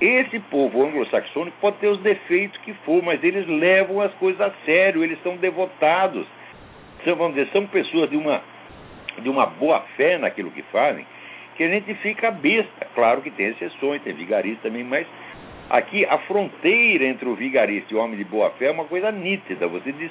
[0.00, 4.50] Esse povo anglo-saxônico pode ter os defeitos que for, mas eles levam as coisas a
[4.66, 6.26] sério, eles são devotados.
[7.02, 8.42] São, vamos dizer, são pessoas de uma,
[9.22, 11.06] de uma boa fé naquilo que fazem,
[11.56, 12.86] que a gente fica besta.
[12.94, 15.06] Claro que tem exceções, tem vigaristas também, mas
[15.70, 19.10] aqui a fronteira entre o vigarista e o homem de boa fé é uma coisa
[19.10, 19.66] nítida.
[19.66, 20.10] Você dis,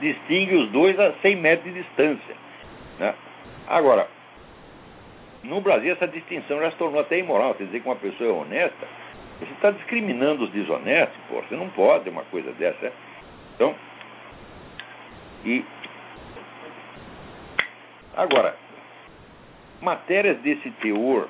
[0.00, 2.36] distingue os dois a 100 metros de distância.
[2.98, 3.14] Né?
[3.66, 4.06] Agora,
[5.42, 7.54] no Brasil essa distinção já se tornou até imoral.
[7.54, 8.86] Quer dizer que uma pessoa é honesta,
[9.44, 11.40] você está discriminando os desonestos, pô.
[11.42, 12.92] Você não pode uma coisa dessa.
[13.54, 13.74] Então,
[15.44, 15.64] e
[18.16, 18.56] agora,
[19.80, 21.28] matérias desse teor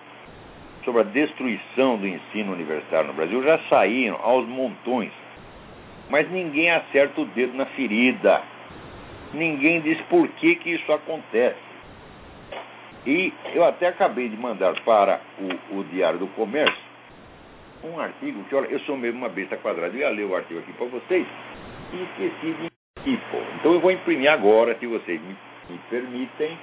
[0.84, 5.12] sobre a destruição do ensino universitário no Brasil já saíram aos montões,
[6.08, 8.42] mas ninguém acerta o dedo na ferida.
[9.32, 11.74] Ninguém diz por que, que isso acontece.
[13.06, 16.93] E eu até acabei de mandar para o, o Diário do Comércio
[17.82, 19.94] um artigo que, olha, eu sou mesmo uma besta quadrada.
[19.94, 21.26] Eu ia ler o artigo aqui para vocês
[21.92, 22.70] e esqueci de
[23.10, 23.54] imprimir.
[23.60, 25.36] Então eu vou imprimir agora, se vocês me,
[25.70, 26.56] me permitem.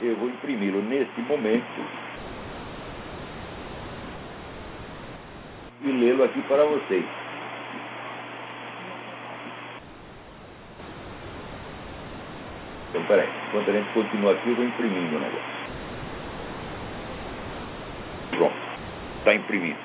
[0.00, 1.84] Eu vou imprimi-lo neste momento
[5.82, 7.04] e lê-lo aqui para vocês.
[12.90, 15.53] Então, peraí, enquanto a gente continua aqui, eu vou imprimindo o negócio.
[19.24, 19.78] Está imprimido.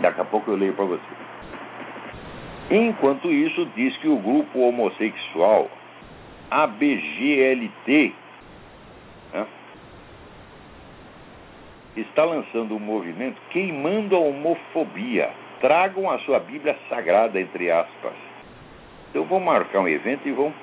[0.00, 1.02] Daqui a pouco eu leio para você.
[2.70, 5.68] Enquanto isso, diz que o grupo homossexual
[6.50, 8.12] ABGLT
[9.32, 9.46] né,
[11.96, 15.30] está lançando um movimento queimando a homofobia.
[15.60, 18.12] Tragam a sua Bíblia sagrada, entre aspas.
[19.10, 20.54] Então vão marcar um evento e vão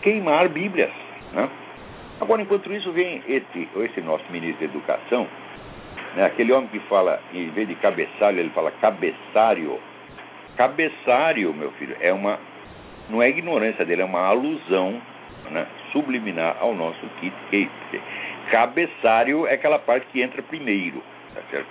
[0.00, 0.92] queimar Bíblias.
[1.32, 1.50] Né?
[2.20, 5.26] Agora, enquanto isso, vem esse, esse nosso ministro da Educação,
[6.16, 9.78] né, aquele homem que fala, em vez de cabeçalho, ele fala cabeçário.
[10.56, 12.38] Cabeçário, meu filho, é uma.
[13.10, 15.00] Não é ignorância dele, é uma alusão
[15.50, 18.00] né, subliminar ao nosso kit cake.
[18.50, 21.02] Cabeçário é aquela parte que entra primeiro,
[21.34, 21.68] tá certo?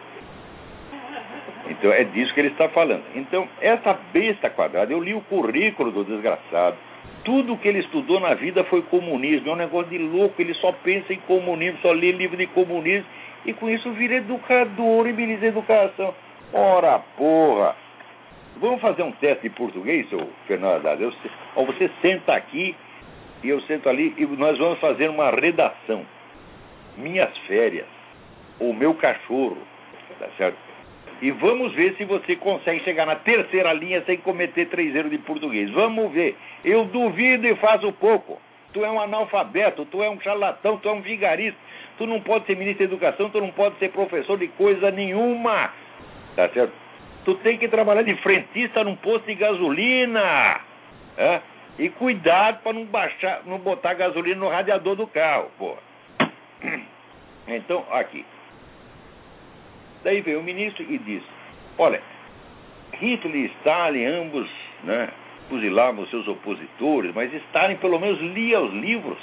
[1.68, 3.04] Então é disso que ele está falando.
[3.16, 6.78] Então, essa besta quadrada, eu li o currículo do desgraçado.
[7.24, 9.50] Tudo que ele estudou na vida foi comunismo.
[9.50, 10.40] É um negócio de louco.
[10.40, 13.08] Ele só pensa em comunismo, só lê livro de comunismo.
[13.46, 16.14] E com isso vira educador e ministro da educação.
[16.54, 17.76] Ora, porra!
[18.58, 21.04] Vamos fazer um teste de português, seu Fernando Haddad?
[21.04, 21.14] Eu,
[21.56, 22.76] ó, você senta aqui
[23.44, 26.06] e eu sento ali e nós vamos fazer uma redação.
[26.98, 27.88] Minhas férias.
[28.60, 29.58] O meu cachorro.
[30.18, 30.58] Tá certo?
[31.22, 35.18] E vamos ver se você consegue chegar na terceira linha sem cometer três erros de
[35.20, 35.70] português.
[35.72, 36.38] Vamos ver.
[36.64, 38.42] Eu duvido e faço pouco.
[38.74, 41.58] Tu é um analfabeto, tu é um charlatão, tu é um vigarista.
[41.98, 45.72] Tu não pode ser ministro da educação, tu não pode ser professor de coisa nenhuma.
[46.36, 46.74] Tá certo?
[47.24, 50.60] Tu tem que trabalhar de frentista num posto de gasolina.
[51.18, 51.42] É?
[51.80, 55.76] E cuidado para não baixar, não botar gasolina no radiador do carro, pô.
[57.48, 58.26] Então, aqui.
[60.04, 61.28] Daí veio o ministro e disse:
[61.78, 62.02] Olha,
[62.94, 64.50] Hitler e Stalin, ambos
[64.84, 65.10] né,
[65.48, 69.20] fuzilavam seus opositores, mas Stalin pelo menos lia os livros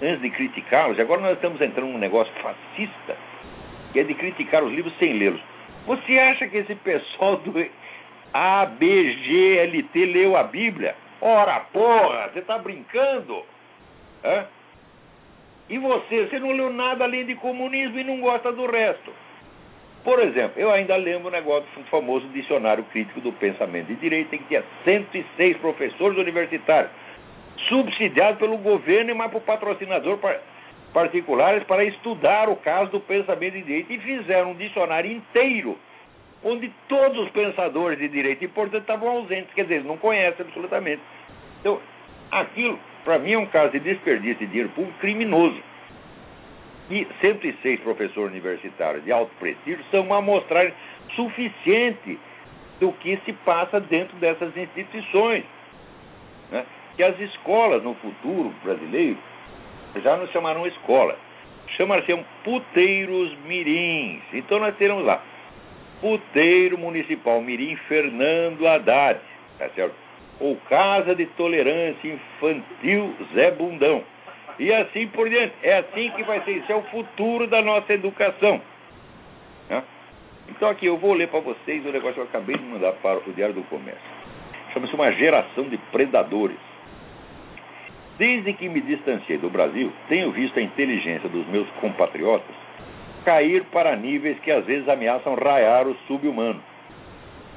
[0.00, 0.98] antes de criticá-los.
[0.98, 3.16] Agora nós estamos entrando num negócio fascista,
[3.92, 5.40] que é de criticar os livros sem lê-los.
[5.86, 7.52] Você acha que esse pessoal do
[8.32, 10.94] ABGLT leu a Bíblia?
[11.20, 13.44] Ora, porra, você está brincando?
[14.24, 14.46] Hã?
[15.68, 19.12] E você, você não leu nada além de comunismo e não gosta do resto.
[20.04, 24.36] Por exemplo, eu ainda lembro o negócio do famoso dicionário crítico do pensamento de direita,
[24.36, 26.90] que tinha 106 professores universitários,
[27.72, 30.18] subsidiados pelo governo e mais por patrocinador
[30.92, 35.78] particulares para estudar o caso do pensamento de direita e fizeram um dicionário inteiro
[36.44, 41.00] onde todos os pensadores de direita importantes estavam ausentes, quer dizer, eles não conhecem absolutamente.
[41.60, 41.80] Então,
[42.30, 45.62] aquilo, para mim, é um caso de desperdício de dinheiro público criminoso.
[46.90, 50.74] E 106 professores universitários de alto prestígio são uma amostragem
[51.14, 52.18] suficiente
[52.80, 55.44] do que se passa dentro dessas instituições.
[56.50, 56.66] Né?
[56.96, 59.18] Que as escolas no futuro brasileiro
[60.02, 61.16] já não chamarão escolas,
[61.76, 64.22] chamarão se puteiros mirins.
[64.32, 65.22] Então nós teremos lá
[66.00, 69.20] puteiro municipal mirim Fernando Haddad,
[69.56, 69.94] tá certo?
[70.40, 74.02] ou Casa de Tolerância Infantil Zé Bundão.
[74.58, 75.54] E assim por diante.
[75.62, 76.52] É assim que vai ser.
[76.52, 78.60] Isso é o futuro da nossa educação.
[79.70, 79.82] Né?
[80.48, 83.18] Então aqui eu vou ler para vocês o negócio que eu acabei de mandar para
[83.18, 84.02] o Diário do Comércio.
[84.72, 86.58] Chama-se uma geração de predadores.
[88.18, 92.54] Desde que me distanciei do Brasil, tenho visto a inteligência dos meus compatriotas
[93.24, 96.62] cair para níveis que às vezes ameaçam raiar o subhumano.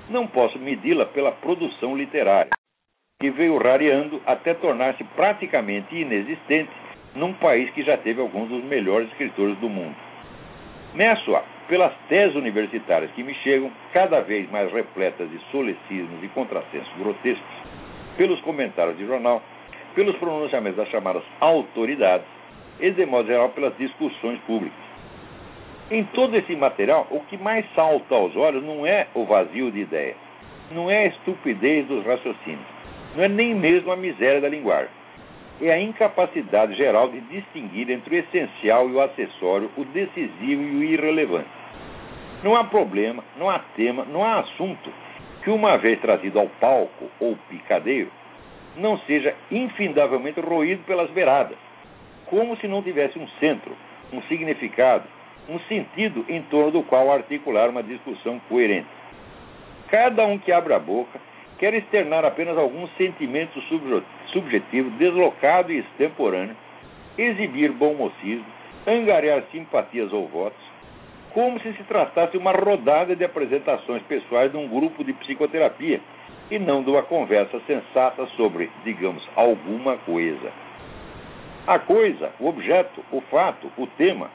[0.10, 2.52] Não posso medi-la pela produção literária,
[3.20, 6.70] que veio rareando até tornar-se praticamente inexistente
[7.16, 9.96] num país que já teve alguns dos melhores escritores do mundo.
[10.94, 16.94] Meço-a pelas teses universitárias que me chegam, cada vez mais repletas de solecismos e contrassensos
[16.98, 17.56] grotescos,
[18.16, 19.42] pelos comentários de jornal,
[19.96, 22.28] pelos pronunciamentos das chamadas autoridades
[22.80, 24.78] e, de modo geral, pelas discussões públicas.
[25.90, 29.80] Em todo esse material, o que mais salta aos olhos não é o vazio de
[29.80, 30.18] ideias,
[30.72, 32.66] não é a estupidez dos raciocínios,
[33.16, 34.90] não é nem mesmo a miséria da linguagem.
[35.62, 40.76] É a incapacidade geral de distinguir entre o essencial e o acessório, o decisivo e
[40.76, 41.48] o irrelevante.
[42.44, 44.92] Não há problema, não há tema, não há assunto
[45.44, 48.12] que, uma vez trazido ao palco ou picadeiro,
[48.78, 51.58] não seja infindavelmente roído pelas beiradas,
[52.28, 53.76] como se não tivesse um centro,
[54.12, 55.06] um significado,
[55.48, 58.88] um sentido em torno do qual articular uma discussão coerente.
[59.90, 61.20] Cada um que abre a boca
[61.58, 63.62] quer externar apenas algum sentimento
[64.32, 66.56] subjetivo, deslocado e extemporâneo,
[67.18, 68.46] exibir bom mocismo,
[68.86, 70.60] angariar simpatias ou votos,
[71.34, 76.02] como se se tratasse de uma rodada de apresentações pessoais de um grupo de psicoterapia
[76.52, 80.52] e não de uma conversa sensata sobre, digamos, alguma coisa.
[81.66, 84.30] A coisa, o objeto, o fato, o tema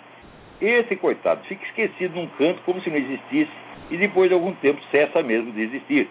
[0.60, 3.50] esse coitado fica esquecido num canto como se não existisse
[3.90, 6.08] e depois de algum tempo cessa mesmo de existir.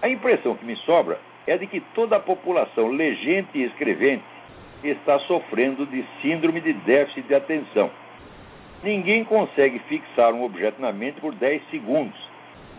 [0.00, 4.24] A impressão que me sobra é de que toda a população legente e escrevente
[4.82, 7.90] está sofrendo de síndrome de déficit de atenção.
[8.82, 12.27] Ninguém consegue fixar um objeto na mente por 10 segundos.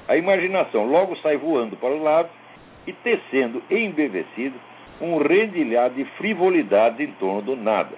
[0.09, 2.31] A imaginação logo sai voando para os lados
[2.87, 4.59] e tecendo embevecido
[4.99, 7.95] um rendilhado de frivolidades em torno do nada.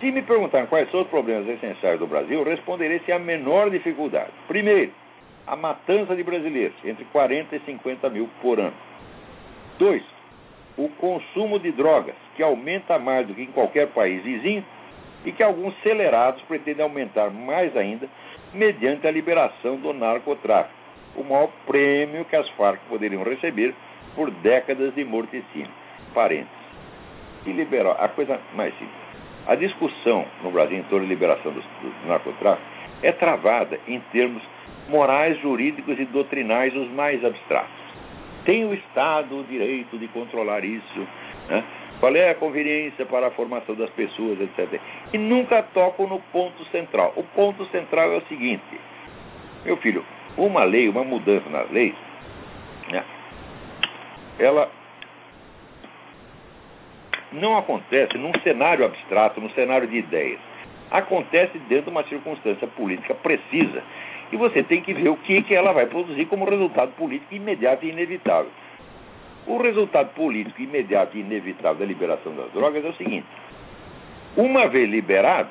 [0.00, 4.30] Se me perguntarem quais são os problemas essenciais do Brasil, responderei sem a menor dificuldade.
[4.48, 4.90] Primeiro,
[5.46, 8.72] a matança de brasileiros, entre 40 e 50 mil por ano.
[9.78, 10.02] Dois,
[10.78, 14.64] o consumo de drogas, que aumenta mais do que em qualquer país vizinho
[15.26, 18.08] e que alguns acelerados pretendem aumentar mais ainda
[18.52, 20.74] mediante a liberação do narcotráfico,
[21.16, 23.74] o maior prêmio que as Farc poderiam receber
[24.14, 25.70] por décadas de morticínio.
[26.14, 26.50] Parênteses.
[27.46, 28.94] E liberar a coisa mais simples.
[29.46, 32.66] A discussão no Brasil em torno da liberação do, do narcotráfico
[33.02, 34.42] é travada em termos
[34.88, 37.80] morais, jurídicos e doutrinais os mais abstratos.
[38.44, 41.06] Tem o Estado o direito de controlar isso?
[41.48, 41.64] Né?
[42.00, 44.80] Qual é a conveniência para a formação das pessoas, etc.
[45.12, 47.12] E nunca tocam no ponto central.
[47.14, 48.80] O ponto central é o seguinte:
[49.64, 50.04] meu filho,
[50.36, 51.94] uma lei, uma mudança nas leis,
[52.90, 53.04] né?
[54.38, 54.70] ela
[57.32, 60.40] não acontece num cenário abstrato, num cenário de ideias.
[60.90, 63.82] Acontece dentro de uma circunstância política precisa.
[64.32, 67.84] E você tem que ver o que, que ela vai produzir como resultado político imediato
[67.84, 68.50] e inevitável.
[69.46, 73.26] O resultado político imediato e inevitável da liberação das drogas é o seguinte:
[74.36, 75.48] uma vez liberado,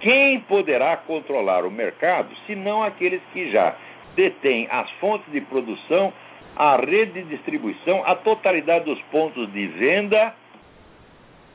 [0.00, 3.74] quem poderá controlar o mercado se não aqueles que já
[4.14, 6.12] detêm as fontes de produção,
[6.54, 10.34] a rede de distribuição, a totalidade dos pontos de venda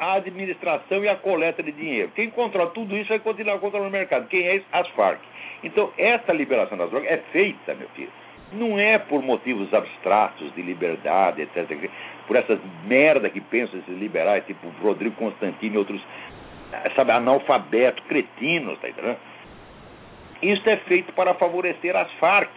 [0.01, 2.11] a administração e a coleta de dinheiro.
[2.15, 4.27] Quem controla tudo isso vai continuar controlando o mercado.
[4.27, 4.65] Quem é isso?
[4.71, 5.21] As Farc.
[5.63, 8.11] Então, essa liberação das drogas é feita, meu filho.
[8.53, 11.89] Não é por motivos abstratos de liberdade, etc.
[12.27, 16.01] Por essas merda que pensam esses liberais, tipo Rodrigo Constantino e outros,
[16.95, 19.17] sabe, analfabetos, cretinos, tá entendendo?
[20.41, 22.49] Isso é feito para favorecer as Farc.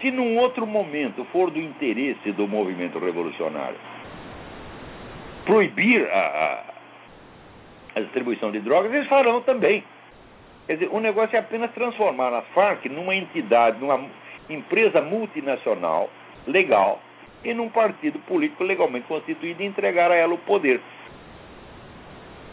[0.00, 3.76] Se num outro momento for do interesse do movimento revolucionário
[5.44, 6.18] proibir a,
[7.94, 9.82] a, a distribuição de drogas, eles farão também.
[10.66, 13.98] Quer dizer, o negócio é apenas transformar a Farc numa entidade, numa
[14.48, 16.10] empresa multinacional
[16.46, 17.00] legal
[17.44, 20.80] e num partido político legalmente constituído e entregar a ela o poder.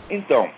[0.10, 0.50] Então,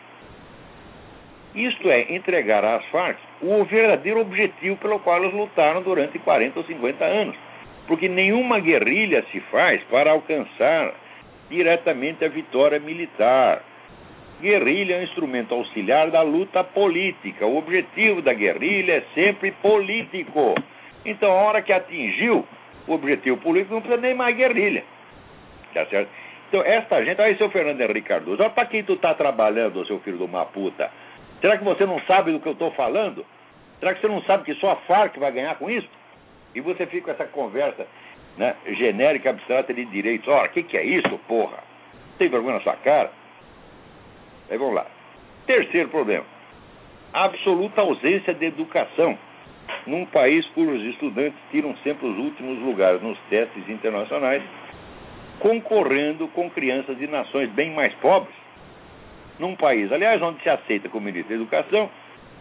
[1.55, 6.65] isto é entregar às Farc o verdadeiro objetivo pelo qual eles lutaram durante 40 ou
[6.65, 7.35] 50 anos.
[7.87, 10.93] Porque nenhuma guerrilha se faz para alcançar
[11.49, 13.63] diretamente a vitória militar.
[14.41, 17.45] Guerrilha é um instrumento auxiliar da luta política.
[17.45, 20.53] O objetivo da guerrilha é sempre político.
[21.05, 22.45] Então, a hora que atingiu
[22.87, 24.83] o objetivo político, não precisa nem mais guerrilha.
[25.73, 26.09] Tá certo?
[26.49, 29.99] Então, esta gente, aí, seu Fernando Henrique Cardoso, olha para quem tu está trabalhando, seu
[29.99, 30.89] filho de uma puta.
[31.41, 33.25] Será que você não sabe do que eu estou falando?
[33.79, 35.87] Será que você não sabe que só a Farc vai ganhar com isso?
[36.55, 37.85] E você fica com essa conversa
[38.37, 40.27] né, genérica, abstrata de direitos.
[40.27, 41.57] Ora, o que, que é isso, porra?
[42.17, 43.11] Tem vergonha na sua cara?
[44.49, 44.85] Aí vamos lá.
[45.45, 46.25] Terceiro problema:
[47.13, 49.17] absoluta ausência de educação.
[49.85, 54.43] Num país cujos estudantes tiram sempre os últimos lugares nos testes internacionais,
[55.39, 58.35] concorrendo com crianças de nações bem mais pobres.
[59.39, 61.89] Num país, aliás, onde se aceita como ministro da Educação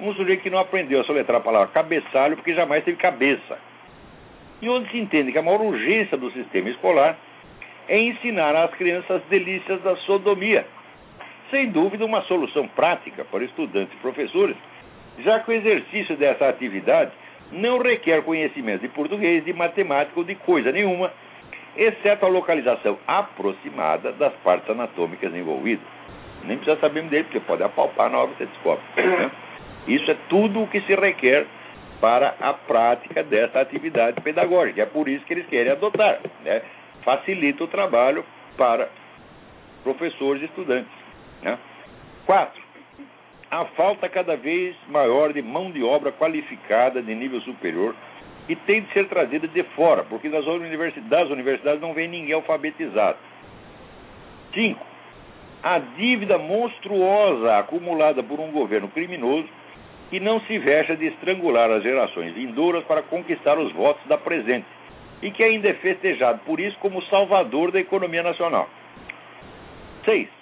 [0.00, 3.58] um sujeito que não aprendeu a soletrar a palavra cabeçalho porque jamais teve cabeça.
[4.60, 7.16] E onde se entende que a maior urgência do sistema escolar
[7.88, 10.66] é ensinar às crianças as delícias da sodomia.
[11.50, 14.56] Sem dúvida, uma solução prática para estudantes e professores,
[15.18, 17.12] já que o exercício dessa atividade
[17.52, 21.12] não requer conhecimento de português, de matemática ou de coisa nenhuma,
[21.76, 25.86] exceto a localização aproximada das partes anatômicas envolvidas.
[26.44, 28.82] Nem precisa saber dele, porque pode apalpar na hora que você descobre.
[28.96, 29.30] Né?
[29.88, 31.46] Isso é tudo o que se requer
[32.00, 34.82] para a prática dessa atividade pedagógica.
[34.82, 36.18] É por isso que eles querem adotar.
[36.44, 36.60] Né?
[37.02, 38.24] Facilita o trabalho
[38.56, 38.88] para
[39.82, 40.90] professores e estudantes.
[41.42, 41.56] Né?
[42.26, 42.60] Quatro,
[43.50, 47.94] a falta cada vez maior de mão de obra qualificada de nível superior
[48.46, 53.18] que tem de ser trazida de fora, porque das universidades, universidades não vem ninguém alfabetizado.
[54.54, 54.84] Cinco,
[55.62, 59.48] a dívida monstruosa acumulada por um governo criminoso
[60.10, 64.66] que não se veja de estrangular as gerações vindouras para conquistar os votos da presente
[65.20, 68.68] e que ainda é festejado por isso como salvador da economia nacional.
[70.04, 70.35] 6.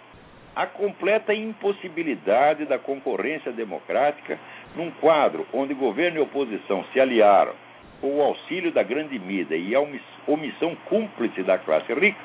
[0.56, 4.38] A completa impossibilidade da concorrência democrática
[4.76, 7.52] num quadro onde governo e oposição se aliaram
[8.00, 9.80] com o auxílio da grande mídia e a
[10.26, 12.18] omissão cúmplice da classe rica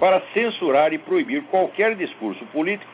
[0.00, 2.90] para censurar e proibir qualquer discurso político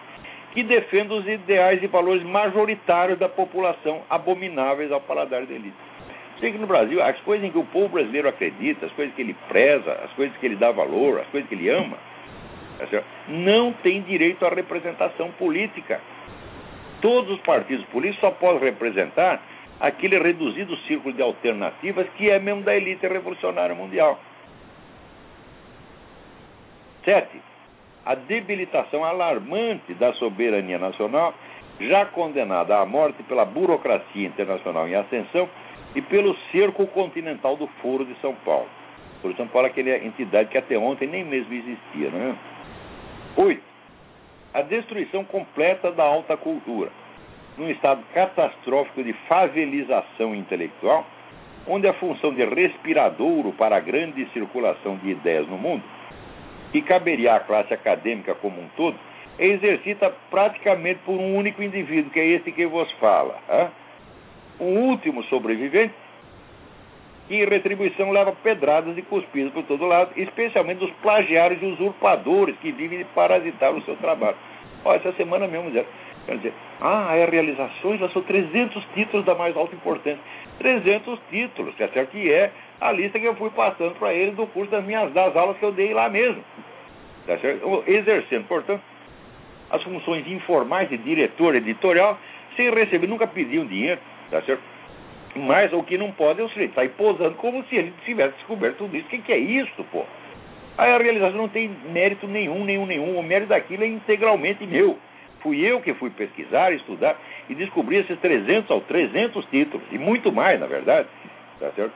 [0.52, 5.76] que defenda os ideais e valores majoritários da população, abomináveis ao paladar da elite.
[6.40, 9.22] Sei que no Brasil, as coisas em que o povo brasileiro acredita, as coisas que
[9.22, 11.96] ele preza, as coisas que ele dá valor, as coisas que ele ama,
[12.82, 16.00] Assim, não tem direito à representação política.
[17.00, 19.42] Todos os partidos políticos só podem representar
[19.80, 24.18] aquele reduzido círculo de alternativas que é mesmo da elite revolucionária mundial.
[27.04, 27.40] Sete,
[28.04, 31.34] a debilitação alarmante da soberania nacional,
[31.80, 35.48] já condenada à morte pela burocracia internacional em ascensão
[35.94, 38.68] e pelo cerco continental do Foro de São Paulo.
[39.16, 42.36] O Foro de São Paulo é aquela entidade que até ontem nem mesmo existia, né?
[43.36, 43.62] 8.
[44.52, 46.90] A destruição completa da alta cultura,
[47.56, 51.06] num estado catastrófico de favelização intelectual,
[51.66, 55.84] onde a função de respiradouro para a grande circulação de ideias no mundo,
[56.72, 58.96] que caberia à classe acadêmica como um todo,
[59.38, 63.38] é exercida praticamente por um único indivíduo, que é esse que vos fala.
[63.48, 63.68] Hein?
[64.58, 65.94] O último sobrevivente
[67.30, 72.56] que, em retribuição, leva pedradas e cuspidas por todo lado, especialmente dos plagiários e usurpadores
[72.56, 74.36] que vivem de parasitar o seu trabalho.
[74.84, 79.76] Ó, essa semana mesmo, quer dizer, ah, é realizações, são 300 títulos da mais alta
[79.76, 80.18] importância.
[80.58, 82.50] 300 títulos, que é certo que é
[82.80, 85.64] a lista que eu fui passando para eles do curso das minhas das aulas que
[85.64, 86.42] eu dei lá mesmo.
[87.28, 87.84] Tá certo?
[87.86, 88.82] Exercendo, portanto,
[89.70, 92.18] as funções informais de diretor editorial
[92.56, 94.00] sem receber, nunca pediam dinheiro,
[94.32, 94.79] tá certo?
[95.36, 98.78] Mas o que não pode é o sujeito sair posando como se ele tivesse descoberto
[98.78, 99.06] tudo isso.
[99.06, 100.04] O que, que é isso, pô?
[100.76, 103.18] Aí a realização não tem mérito nenhum, nenhum, nenhum.
[103.18, 104.98] O mérito daquilo é integralmente meu.
[105.40, 107.16] Fui eu que fui pesquisar, estudar
[107.48, 111.08] e descobri esses 300 ou 300 títulos, e muito mais, na verdade,
[111.58, 111.94] tá certo?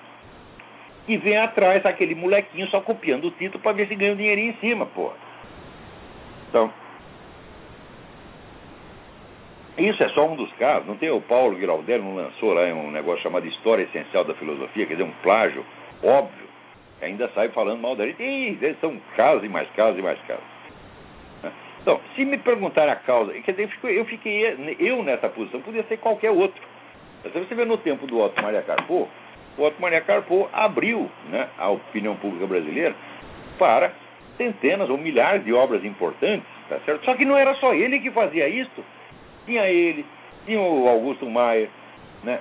[1.06, 4.50] E vem atrás aquele molequinho só copiando o título para ver se ganha um dinheirinho
[4.50, 5.12] em cima, pô.
[6.48, 6.72] Então,
[9.76, 10.86] isso é só um dos casos.
[10.86, 14.86] Não tem o Paulo Giraldelli, não lançou lá um negócio chamado História Essencial da Filosofia,
[14.86, 15.64] quer dizer, um plágio
[16.02, 16.46] óbvio,
[16.98, 18.14] que ainda sai falando mal dele.
[18.18, 20.44] E são casos e mais casos e mais casos.
[21.84, 25.98] Então, se me perguntar a causa, quer dizer, eu fiquei, eu nessa posição, podia ser
[25.98, 26.58] qualquer outro.
[27.22, 29.06] Você vê no tempo do Otto Maria Carpo,
[29.58, 32.94] o Otto Maria Carpo abriu né, a opinião pública brasileira
[33.58, 33.92] para
[34.38, 37.04] centenas ou milhares de obras importantes, tá certo?
[37.04, 38.82] Só que não era só ele que fazia isso.
[39.46, 40.04] Tinha ele,
[40.46, 41.68] tinha o Augusto Maia,
[42.22, 42.40] né?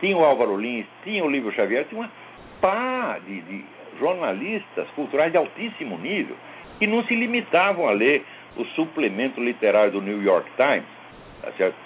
[0.00, 2.10] tinha o Álvaro Lins, tinha o Livro Xavier, tinha uma
[2.60, 3.64] pá de, de
[3.98, 6.36] jornalistas culturais de altíssimo nível
[6.78, 8.24] que não se limitavam a ler
[8.56, 10.88] o suplemento literário do New York Times,
[11.42, 11.76] tá certo?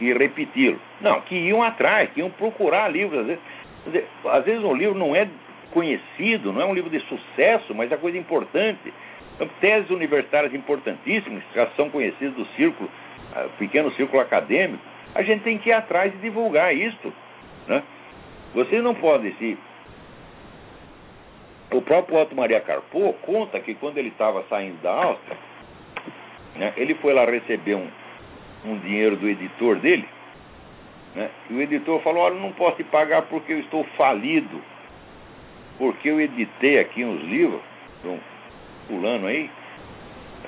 [0.00, 0.78] E repeti-lo.
[1.00, 3.20] Não, que iam atrás, que iam procurar livros.
[3.20, 5.28] Às vezes, às vezes um livro não é
[5.72, 8.92] conhecido, não é um livro de sucesso, mas é coisa importante.
[9.34, 12.88] Então, teses universitárias importantíssimas, já são conhecidas do círculo,
[13.58, 14.82] pequeno círculo acadêmico,
[15.14, 17.12] a gente tem que ir atrás e divulgar isso.
[17.66, 17.82] Né?
[18.54, 19.58] Você não pode se.
[21.70, 25.36] O próprio Otto Maria Carpo conta que quando ele estava saindo da Áustria,
[26.56, 26.72] Né?
[26.76, 27.88] Ele foi lá receber um,
[28.64, 30.08] um dinheiro do editor dele,
[31.14, 31.30] né?
[31.48, 34.60] e o editor falou: Olha, não posso te pagar porque eu estou falido,
[35.78, 37.60] porque eu editei aqui uns livros,
[38.04, 38.18] um
[38.88, 39.50] fulano aí,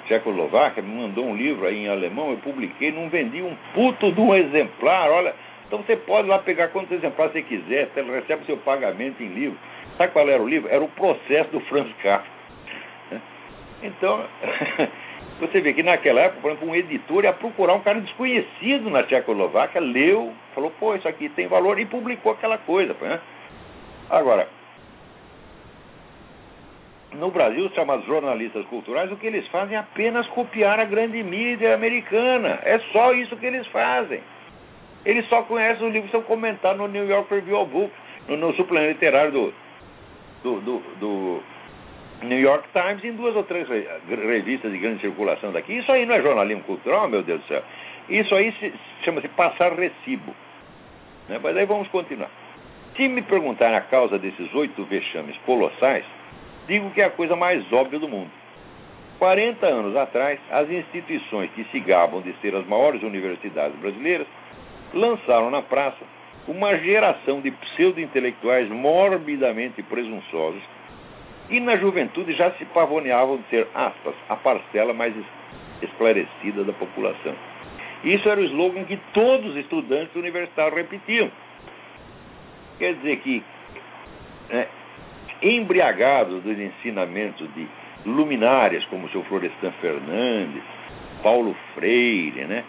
[0.07, 4.21] Tchecoslováquia, me mandou um livro aí em alemão, eu publiquei, não vendi um puto de
[4.21, 5.35] um exemplar, olha.
[5.67, 9.29] Então você pode lá pegar quantos exemplares você quiser, você recebe o seu pagamento em
[9.29, 9.59] livro.
[9.97, 10.69] Sabe qual era o livro?
[10.69, 12.41] Era o processo do Franz Kafka.
[13.83, 14.25] Então,
[15.41, 19.03] você vê que naquela época, por exemplo, um editor ia procurar um cara desconhecido na
[19.05, 22.95] Tchecoslováquia, leu, falou, pô, isso aqui tem valor, e publicou aquela coisa.
[23.01, 23.21] Né?
[24.11, 24.49] Agora,
[27.15, 31.23] no Brasil, os chamados jornalistas culturais, o que eles fazem é apenas copiar a grande
[31.23, 32.61] mídia americana.
[32.63, 34.21] É só isso que eles fazem.
[35.05, 37.97] Eles só conhecem os livros que são comentados no New York Review of Books,
[38.29, 39.55] no, no suplemento literário do,
[40.43, 41.43] do, do, do,
[42.23, 43.67] New York Times, em duas ou três
[44.09, 45.79] revistas de grande circulação daqui.
[45.79, 47.63] Isso aí não é jornalismo cultural, meu Deus do céu.
[48.09, 48.55] Isso aí
[49.05, 50.35] chama-se passar recibo.
[51.29, 51.41] Né?
[51.43, 52.31] Mas aí vamos continuar.
[52.95, 56.05] Se me perguntarem a causa desses oito vexames colossais,
[56.71, 58.31] digo que é a coisa mais óbvia do mundo.
[59.19, 64.27] 40 anos atrás, as instituições que se gabam de ser as maiores universidades brasileiras
[64.95, 65.99] lançaram na praça
[66.47, 70.63] uma geração de pseudo-intelectuais morbidamente presunçosos
[71.51, 75.13] e na juventude já se pavoneavam de ser, aspas, a parcela mais
[75.83, 77.35] esclarecida da população.
[78.05, 81.31] Isso era o slogan que todos os estudantes universitários repetiam.
[82.79, 83.43] Quer dizer que
[84.49, 84.67] né,
[85.43, 87.67] embriagados dos ensinamentos de
[88.05, 90.63] luminárias como o seu Florestan Fernandes,
[91.23, 92.65] Paulo Freire, né,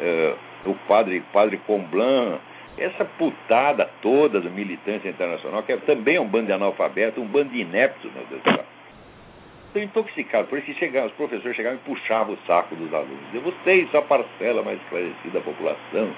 [0.00, 2.38] uh, o padre, padre Comblan,
[2.76, 7.50] essa putada toda do militância internacional, que é também um bando de analfabeto, um bando
[7.50, 8.64] de ineptos, meu Deus do céu.
[9.66, 13.18] Estou intoxicado, por isso que chegavam, os professores chegavam e puxavam o saco dos alunos.
[13.32, 16.14] Diziam, vocês a parcela mais esclarecida da população,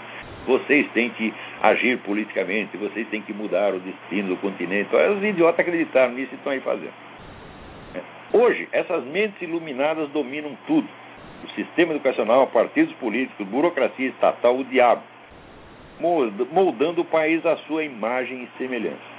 [0.47, 4.89] vocês têm que agir politicamente, vocês têm que mudar o destino do continente.
[4.95, 6.93] Os idiotas acreditaram nisso e estão aí fazendo.
[7.95, 8.01] É.
[8.33, 10.89] Hoje, essas mentes iluminadas dominam tudo.
[11.45, 15.03] O sistema educacional, partidos políticos, burocracia estatal, o diabo.
[16.53, 19.17] Moldando o país à sua imagem e semelhança.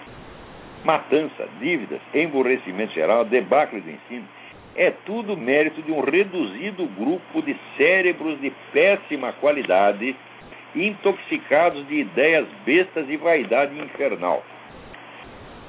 [0.83, 4.25] Matança, dívidas, emborrecimento geral, debacle do ensino,
[4.75, 10.15] é tudo mérito de um reduzido grupo de cérebros de péssima qualidade
[10.75, 14.43] intoxicados de ideias bestas e vaidade infernal.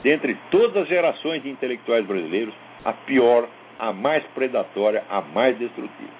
[0.02, 6.18] Dentre todas as gerações de intelectuais brasileiros, a pior, a mais predatória, a mais destrutiva.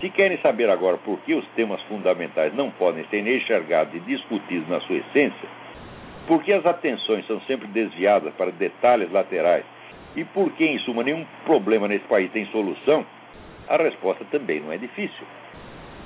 [0.00, 4.68] Se querem saber agora por que os temas fundamentais não podem ser enxergados e discutidos
[4.68, 5.48] na sua essência,
[6.26, 9.64] por que as atenções são sempre desviadas para detalhes laterais
[10.16, 13.04] e por que, em suma, nenhum problema nesse país tem solução,
[13.68, 15.26] a resposta também não é difícil.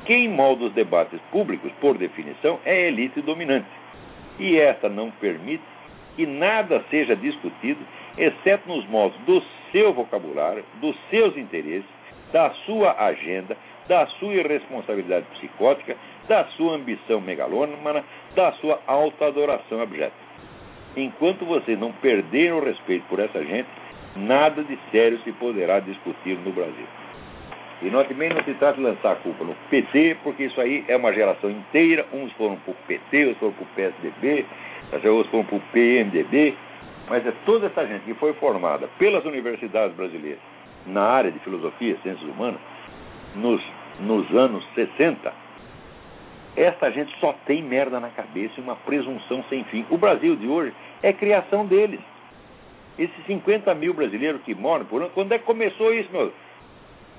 [0.05, 3.67] Quem molda os debates públicos, por definição, é a elite dominante.
[4.39, 5.63] E esta não permite
[6.17, 7.81] que nada seja discutido,
[8.17, 11.89] exceto nos moldes do seu vocabulário, dos seus interesses,
[12.33, 13.57] da sua agenda,
[13.89, 15.97] da sua irresponsabilidade psicótica,
[16.29, 20.13] da sua ambição megalômana, da sua autoadoração abjeta.
[20.97, 23.69] Enquanto vocês não perderem o respeito por essa gente,
[24.17, 26.87] nada de sério se poderá discutir no Brasil.
[27.81, 30.85] E nós também não se trata de lançar a culpa no PT, porque isso aí
[30.89, 32.05] é uma geração inteira.
[32.13, 34.47] Uns foram para o PT, outros foram para o PSDB,
[34.93, 36.55] outros foram para o PMDB.
[37.09, 40.41] Mas é toda essa gente que foi formada pelas universidades brasileiras
[40.87, 42.61] na área de filosofia e ciências humanas,
[43.35, 43.63] nos,
[44.01, 45.33] nos anos 60,
[46.57, 49.87] essa gente só tem merda na cabeça e uma presunção sem fim.
[49.91, 50.73] O Brasil de hoje
[51.03, 52.01] é criação deles.
[52.99, 56.33] Esses 50 mil brasileiros que moram por ano, quando é que começou isso, meu?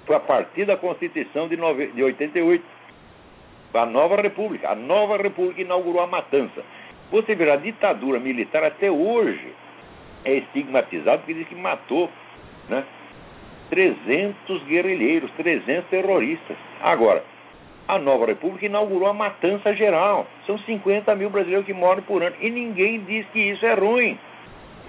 [0.10, 2.66] Foi a partir da Constituição de, nove, de 88.
[3.76, 4.72] A nova República.
[4.72, 6.64] A nova República inaugurou a matança.
[7.12, 9.54] Você verá, a ditadura militar até hoje
[10.26, 12.10] é estigmatizado porque diz que matou
[12.70, 12.84] né,
[13.70, 16.58] 300 guerrilheiros, 300 terroristas.
[16.82, 17.24] Agora,
[17.88, 20.26] a nova República inaugurou a matança geral.
[20.48, 22.36] São 50 mil brasileiros que morrem por ano.
[22.42, 24.18] E ninguém diz que isso é ruim.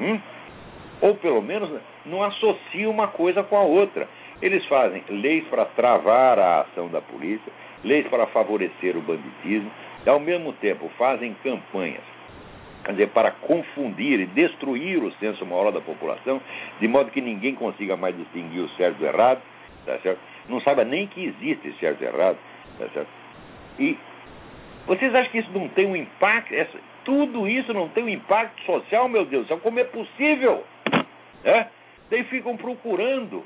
[0.00, 0.18] Hum?
[1.02, 1.70] Ou pelo menos
[2.06, 4.08] não associa uma coisa com a outra.
[4.42, 7.52] Eles fazem leis para travar a ação da polícia,
[7.84, 9.70] leis para favorecer o banditismo,
[10.04, 12.02] e ao mesmo tempo fazem campanhas
[12.82, 16.40] quer dizer, para confundir e destruir o senso moral da população,
[16.80, 19.42] de modo que ninguém consiga mais distinguir o certo do errado,
[19.84, 20.18] tá certo?
[20.48, 22.38] não saiba nem que existe certo e errado.
[22.78, 23.08] Tá certo?
[23.78, 23.96] E
[24.86, 26.52] vocês acham que isso não tem um impacto?
[26.54, 29.46] Essa, tudo isso não tem um impacto social, meu Deus?
[29.62, 30.64] Como é possível?
[31.44, 31.66] É?
[32.10, 33.44] Daí ficam procurando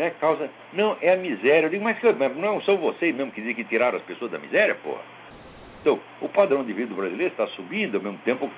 [0.00, 0.48] né, causa.
[0.72, 1.66] Não, é a miséria.
[1.66, 4.38] Eu digo, mas, mas não são vocês mesmo que dizem que tiraram as pessoas da
[4.38, 5.02] miséria, porra?
[5.82, 8.50] Então, o padrão de vida brasileiro está subindo, ao mesmo tempo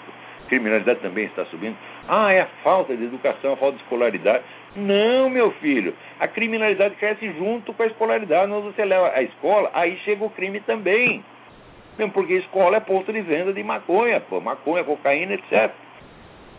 [0.45, 1.77] a criminalidade também está subindo.
[2.09, 4.45] Ah, é a falta de educação, a falta de escolaridade.
[4.77, 5.95] Não, meu filho.
[6.21, 8.51] A criminalidade cresce junto com a escolaridade.
[8.51, 11.25] Quando você leva a escola, aí chega o crime também.
[11.99, 15.73] Mesmo porque escola é ponto de venda de maconha, pô, maconha, cocaína, etc.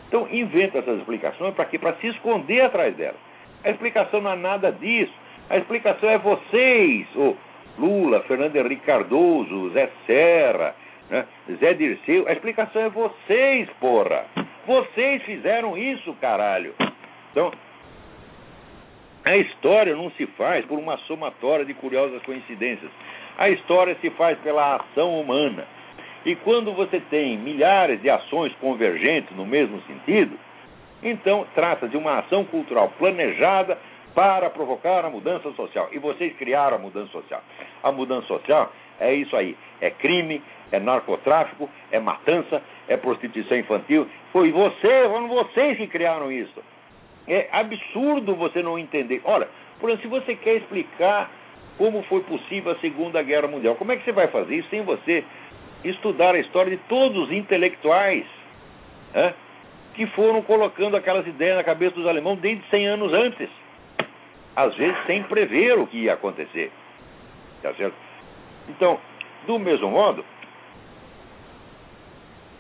[0.08, 1.80] Então, inventa essas explicações para quê?
[1.80, 3.33] Para se esconder atrás delas.
[3.64, 5.14] A explicação não é nada disso.
[5.50, 7.36] A explicação é vocês, o
[7.78, 10.76] Lula, Fernando Henrique Cardoso, Zé Serra,
[11.10, 11.26] né?
[11.60, 12.28] Zé Dirceu.
[12.28, 14.26] A explicação é vocês, porra.
[14.66, 16.74] Vocês fizeram isso, caralho.
[17.32, 17.52] Então,
[19.26, 22.92] a história não se faz por uma somatória de curiosas coincidências.
[23.38, 25.66] A história se faz pela ação humana.
[26.26, 30.38] E quando você tem milhares de ações convergentes no mesmo sentido,
[31.04, 33.78] então trata de uma ação cultural planejada
[34.16, 35.90] para provocar a mudança social.
[35.92, 37.42] E vocês criaram a mudança social.
[37.82, 40.42] A mudança social é isso aí: é crime,
[40.72, 44.08] é narcotráfico, é matança, é prostituição infantil.
[44.32, 46.64] Foi você, foram vocês que criaram isso.
[47.28, 49.22] É absurdo você não entender.
[49.24, 49.48] Olha,
[49.80, 51.30] por exemplo, se você quer explicar
[51.78, 54.84] como foi possível a Segunda Guerra Mundial, como é que você vai fazer isso sem
[54.84, 55.24] você
[55.84, 58.26] estudar a história de todos os intelectuais
[59.14, 59.34] né,
[59.94, 63.50] que foram colocando aquelas ideias na cabeça dos alemães desde 100 anos antes?
[64.56, 66.72] Às vezes sem prever o que ia acontecer.
[67.62, 67.96] Tá certo?
[68.70, 69.00] Então,
[69.46, 70.24] do mesmo modo,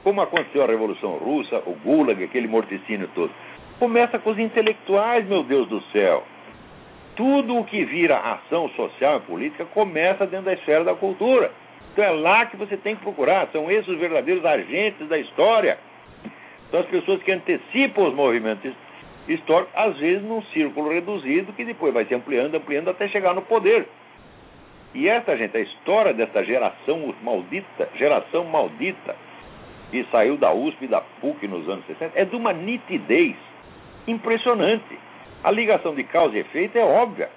[0.03, 3.31] como aconteceu a Revolução Russa, o Gulag, aquele morticínio todo,
[3.79, 6.23] começa com os intelectuais, meu Deus do céu.
[7.15, 11.51] Tudo o que vira ação social e política começa dentro da esfera da cultura.
[11.91, 13.47] Então é lá que você tem que procurar.
[13.51, 15.77] São esses os verdadeiros agentes da história.
[16.73, 18.73] São as pessoas que antecipam os movimentos
[19.27, 23.43] históricos, às vezes num círculo reduzido, que depois vai se ampliando, ampliando até chegar no
[23.43, 23.87] poder.
[24.95, 29.15] E essa gente, a história dessa geração maldita, geração maldita,
[29.91, 33.35] que saiu da USP e da PUC nos anos 60, é de uma nitidez
[34.07, 34.97] impressionante.
[35.43, 37.29] A ligação de causa e efeito é óbvia.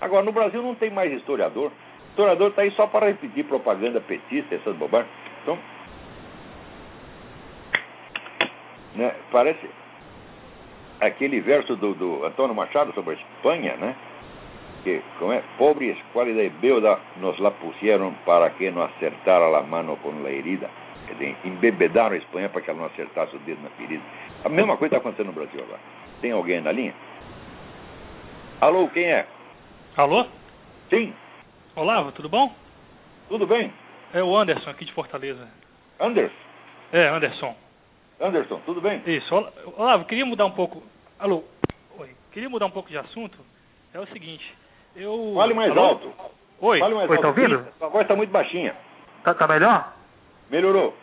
[0.00, 1.72] Agora, no Brasil não tem mais historiador.
[1.72, 5.10] O historiador está aí só para repetir propaganda petista, essas bobagens.
[5.42, 5.58] Então,
[8.94, 9.68] né, parece
[11.00, 13.94] aquele verso do, do, Antônio Machado sobre a Espanha, né?
[14.82, 15.42] Que, como é?
[15.56, 20.30] Pobre escuálida e beuda nos la pusieron para que não acertara la mano com la
[20.30, 20.68] herida.
[21.06, 24.02] Quer dizer, embebedaram a Espanha para que ela não acertasse o dedo na ferida.
[24.44, 25.80] A mesma coisa está acontecendo no Brasil agora.
[26.20, 26.94] Tem alguém na linha?
[28.60, 29.26] Alô, quem é?
[29.96, 30.26] Alô?
[30.90, 31.14] Sim.
[31.76, 32.54] Olavo, tudo bom?
[33.28, 33.72] Tudo bem?
[34.12, 35.48] É o Anderson aqui de Fortaleza.
[35.98, 36.34] Anderson?
[36.92, 37.56] É, Anderson.
[38.20, 39.02] Anderson, tudo bem?
[39.06, 39.34] Isso.
[39.76, 40.82] Olavo, queria mudar um pouco.
[41.18, 41.44] Alô?
[41.98, 42.10] Oi.
[42.32, 43.38] Queria mudar um pouco de assunto.
[43.92, 44.44] É o seguinte.
[44.96, 45.32] Eu.
[45.36, 45.82] Fale mais Alô?
[45.82, 46.12] alto.
[46.60, 46.78] Oi.
[46.78, 47.22] Fale mais Oi, alto.
[47.22, 47.66] tá ouvindo?
[47.78, 48.74] Sua voz está muito baixinha.
[49.22, 49.92] Tá, tá melhor?
[50.50, 50.96] Melhorou.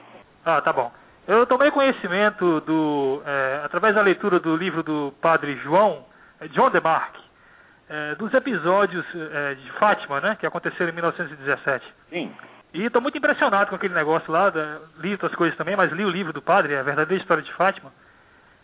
[0.46, 0.92] Ah, tá bom.
[1.28, 6.04] Eu tomei conhecimento do, é, através da leitura do livro do padre João,
[6.40, 7.20] é, John DeMarc,
[7.90, 11.86] é, dos episódios é, de Fátima, né, que aconteceram em 1917.
[12.10, 12.32] Sim.
[12.74, 16.06] E estou muito impressionado com aquele negócio lá, da, li outras coisas também, mas li
[16.06, 17.92] o livro do padre, a verdadeira história de Fátima.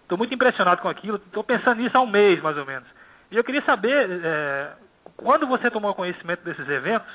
[0.03, 2.87] Estou muito impressionado com aquilo, estou pensando nisso há um mês, mais ou menos.
[3.29, 4.69] E eu queria saber, é,
[5.17, 7.13] quando você tomou conhecimento desses eventos,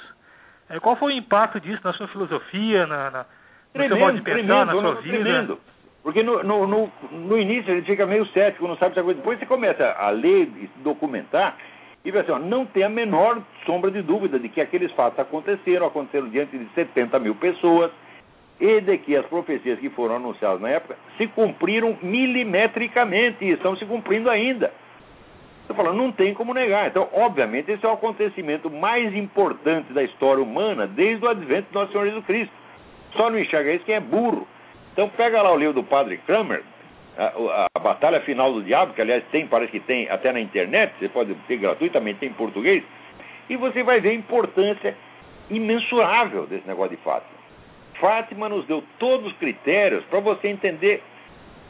[0.69, 3.27] é, qual foi o impacto disso na sua filosofia, na, na
[3.75, 5.19] no seu modo de pensar, tremendo, na sua vida?
[5.19, 5.61] tremendo.
[6.03, 9.19] Porque no, no, no, no início a gente fica meio cético, não sabe se coisa.
[9.19, 11.57] Depois você começa a ler e se documentar
[12.05, 15.87] e assim, ó, não tem a menor sombra de dúvida de que aqueles fatos aconteceram,
[15.87, 17.93] aconteceram diante de 70 mil pessoas
[18.61, 23.77] e de que as profecias que foram anunciadas na época se cumpriram milimetricamente e estão
[23.77, 24.73] se cumprindo ainda.
[25.67, 26.89] Você fala, não tem como negar.
[26.89, 31.79] Então, obviamente, esse é o acontecimento mais importante da história humana desde o advento do
[31.79, 32.53] nosso Senhor Jesus Cristo.
[33.13, 34.47] Só não enxerga isso quem é burro.
[34.93, 36.63] Então pega lá o livro do Padre Kramer,
[37.17, 40.95] a, a, Batalha Final do Diabo, que aliás tem, parece que tem até na internet,
[40.99, 42.83] você pode ter gratuitamente, tem em português,
[43.49, 44.97] e você vai ver a importância
[45.51, 47.43] imensurável desse negócio de Fátima.
[48.01, 51.03] Fátima nos deu todos os critérios para você entender,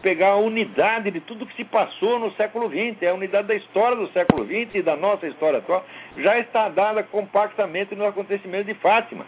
[0.00, 3.96] pegar a unidade de tudo que se passou no século XX, a unidade da história
[3.96, 5.84] do século XX e da nossa história atual,
[6.18, 9.26] já está dada compactamente nos acontecimentos de Fátima.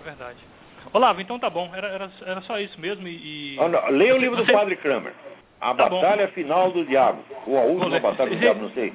[0.00, 0.47] É verdade.
[0.92, 3.54] Olavo, então tá bom, era, era, era só isso mesmo e...
[3.54, 3.58] e...
[3.60, 5.12] Ah, leia o livro Você- do Padre Kramer.
[5.60, 7.22] A Tá Batalha Final do Diabo.
[7.46, 8.92] Ou a última Batalha do você- Diabo, não sei.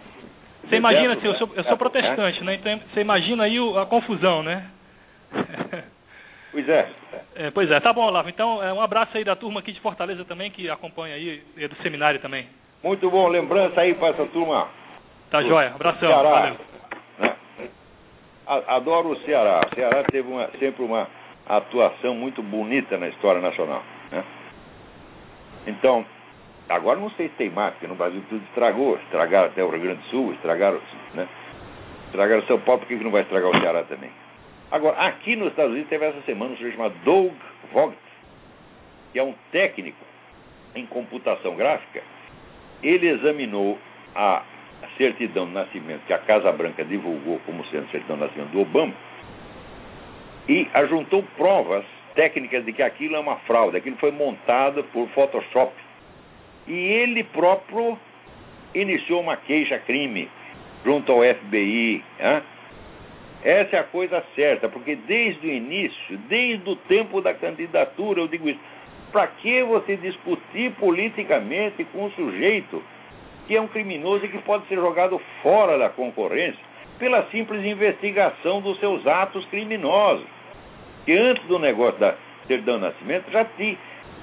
[0.63, 1.63] Você imagina, assim, eu sou, eu né?
[1.63, 2.55] sou É, protestante, né?
[2.55, 4.65] Então você imagina aí o- a confusão, né?
[6.51, 6.87] Pois é.
[7.35, 8.29] É, pois é, tá bom, Olavo.
[8.29, 11.67] Então, é, um abraço aí da turma aqui de Fortaleza também, que acompanha aí, e
[11.67, 12.47] do seminário também.
[12.83, 13.27] Muito bom.
[13.27, 14.67] Lembrança aí para essa turma.
[15.31, 15.69] Tá joia.
[15.69, 16.07] Abração.
[16.09, 16.29] Ceará.
[16.29, 16.57] Valeu.
[17.19, 17.35] né?
[18.67, 19.61] Adoro o Ceará.
[19.71, 21.07] O Ceará teve uma- sempre uma
[21.47, 23.83] atuação muito bonita na história nacional.
[24.11, 24.23] né?
[25.67, 26.05] Então,
[26.69, 28.97] agora não sei se tem mais, porque no Brasil tudo estragou.
[28.97, 30.79] Estragaram até o Rio Grande do Sul, estragaram,
[31.13, 31.27] né?
[32.05, 34.09] estragaram São Paulo, por que não vai estragar o Ceará também?
[34.71, 37.33] Agora, aqui nos Estados Unidos teve essa semana um sujeito chamado Doug
[37.71, 37.97] Vogt,
[39.11, 40.03] que é um técnico
[40.75, 42.01] em computação gráfica.
[42.81, 43.77] Ele examinou
[44.15, 44.41] a
[44.97, 48.93] certidão de nascimento que a Casa Branca divulgou como sendo certidão de nascimento do Obama
[50.47, 51.85] e ajuntou provas
[52.15, 55.73] técnicas de que aquilo é uma fraude, aquilo foi montado por Photoshop.
[56.67, 57.97] E ele próprio
[58.73, 60.29] iniciou uma queixa-crime
[60.83, 62.03] junto ao FBI.
[62.19, 62.41] hã?
[63.43, 68.27] Essa é a coisa certa, porque desde o início, desde o tempo da candidatura, eu
[68.27, 68.59] digo isso.
[69.11, 72.81] Para que você discutir politicamente com um sujeito
[73.45, 76.72] que é um criminoso e que pode ser jogado fora da concorrência
[77.03, 80.25] pela simples investigação dos seus atos criminosos?
[81.03, 82.15] Que antes do negócio da
[82.47, 83.77] certidão de nascimento já tinha,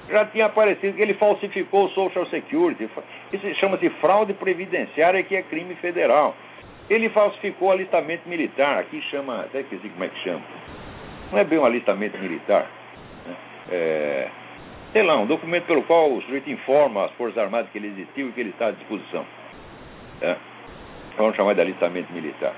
[0.09, 2.89] já tinha aparecido que ele falsificou o Social Security.
[3.31, 6.35] Isso chama-se fraude previdenciária, que é crime federal.
[6.89, 10.41] Ele falsificou o alistamento militar, aqui chama, até esqueci como é que chama.
[11.31, 12.65] Não é bem um alistamento militar.
[13.27, 13.35] né?
[13.69, 14.27] É,
[14.91, 18.29] sei lá, um documento pelo qual o sujeito informa as Forças Armadas que ele existiu
[18.29, 19.23] e que ele está à disposição.
[20.19, 20.35] É.
[21.15, 22.55] Vamos chamar de alistamento militar.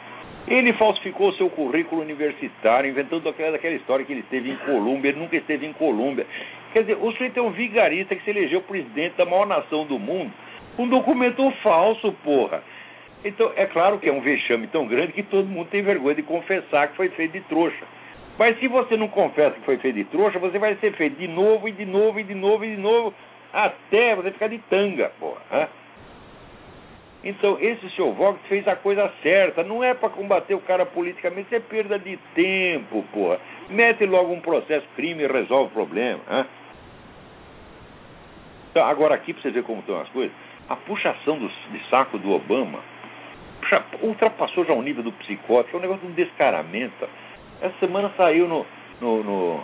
[0.47, 5.19] Ele falsificou seu currículo universitário, inventando aquela, aquela história que ele esteve em Colômbia, ele
[5.19, 6.25] nunca esteve em Colômbia.
[6.73, 9.97] Quer dizer, o sujeito é um vigarista que se elegeu presidente da maior nação do
[9.97, 10.31] mundo.
[10.77, 12.61] Um documento falso, porra.
[13.23, 16.23] Então, é claro que é um vexame tão grande que todo mundo tem vergonha de
[16.23, 17.85] confessar que foi feito de trouxa.
[18.37, 21.27] Mas se você não confessa que foi feito de trouxa, você vai ser feito de
[21.27, 23.13] novo e de novo e de novo e de novo,
[23.53, 25.69] até você ficar de tanga, porra.
[27.23, 29.63] Então, esse seu Vogt fez a coisa certa.
[29.63, 33.39] Não é para combater o cara politicamente, isso é perda de tempo, porra.
[33.69, 36.19] Mete logo um processo crime e resolve o problema.
[36.29, 36.45] hã?
[38.71, 40.35] Então, agora aqui, para você ver como estão as coisas,
[40.67, 42.79] a puxação do, de saco do Obama
[43.61, 47.07] puxa- ultrapassou já o nível do psicótico, é um negócio de um descaramento.
[47.61, 48.65] Essa semana saiu no,
[48.99, 49.63] no, no,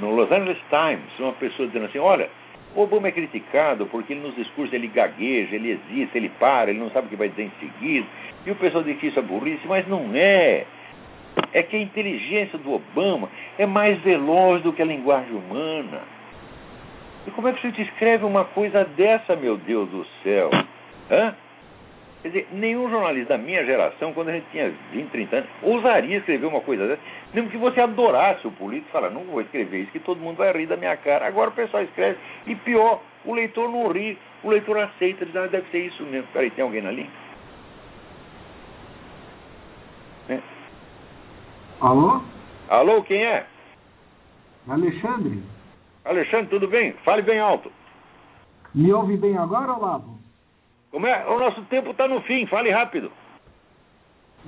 [0.00, 2.30] no Los Angeles Times uma pessoa dizendo assim, olha,
[2.74, 6.78] o Obama é criticado porque ele, nos discursos ele gagueja, ele hesita, ele para, ele
[6.78, 8.06] não sabe o que vai dizer em seguida.
[8.46, 10.64] E o pessoal diz que isso é burrice, mas não é.
[11.52, 16.00] É que a inteligência do Obama é mais veloz do que a linguagem humana.
[17.26, 20.50] E como é que você te escreve uma coisa dessa, meu Deus do céu?
[21.10, 21.34] Hã?
[22.22, 26.18] Quer dizer, nenhum jornalista da minha geração, quando a gente tinha 20, 30 anos, ousaria
[26.18, 27.00] escrever uma coisa dessa,
[27.32, 30.36] mesmo que você adorasse o político e falar, não vou escrever isso, que todo mundo
[30.36, 31.26] vai rir da minha cara.
[31.26, 35.46] Agora o pessoal escreve, e pior, o leitor não ri, o leitor aceita, diz, ah,
[35.46, 36.28] deve ser isso mesmo.
[36.32, 37.10] Peraí, tem alguém na linha?
[40.28, 40.42] Né?
[41.80, 42.20] Alô?
[42.68, 43.46] Alô, quem é?
[44.68, 45.42] Alexandre?
[46.04, 46.92] Alexandre, tudo bem?
[47.02, 47.72] Fale bem alto.
[48.74, 50.19] Me ouve bem agora, Olavo?
[50.90, 51.26] Como é?
[51.28, 53.10] O nosso tempo está no fim, fale rápido.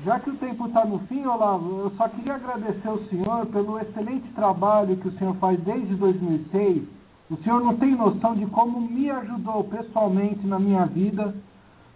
[0.05, 3.79] Já que o tempo está no fim, Olavo, eu só queria agradecer ao senhor pelo
[3.79, 6.83] excelente trabalho que o senhor faz desde 2006.
[7.31, 11.35] O senhor não tem noção de como me ajudou pessoalmente na minha vida,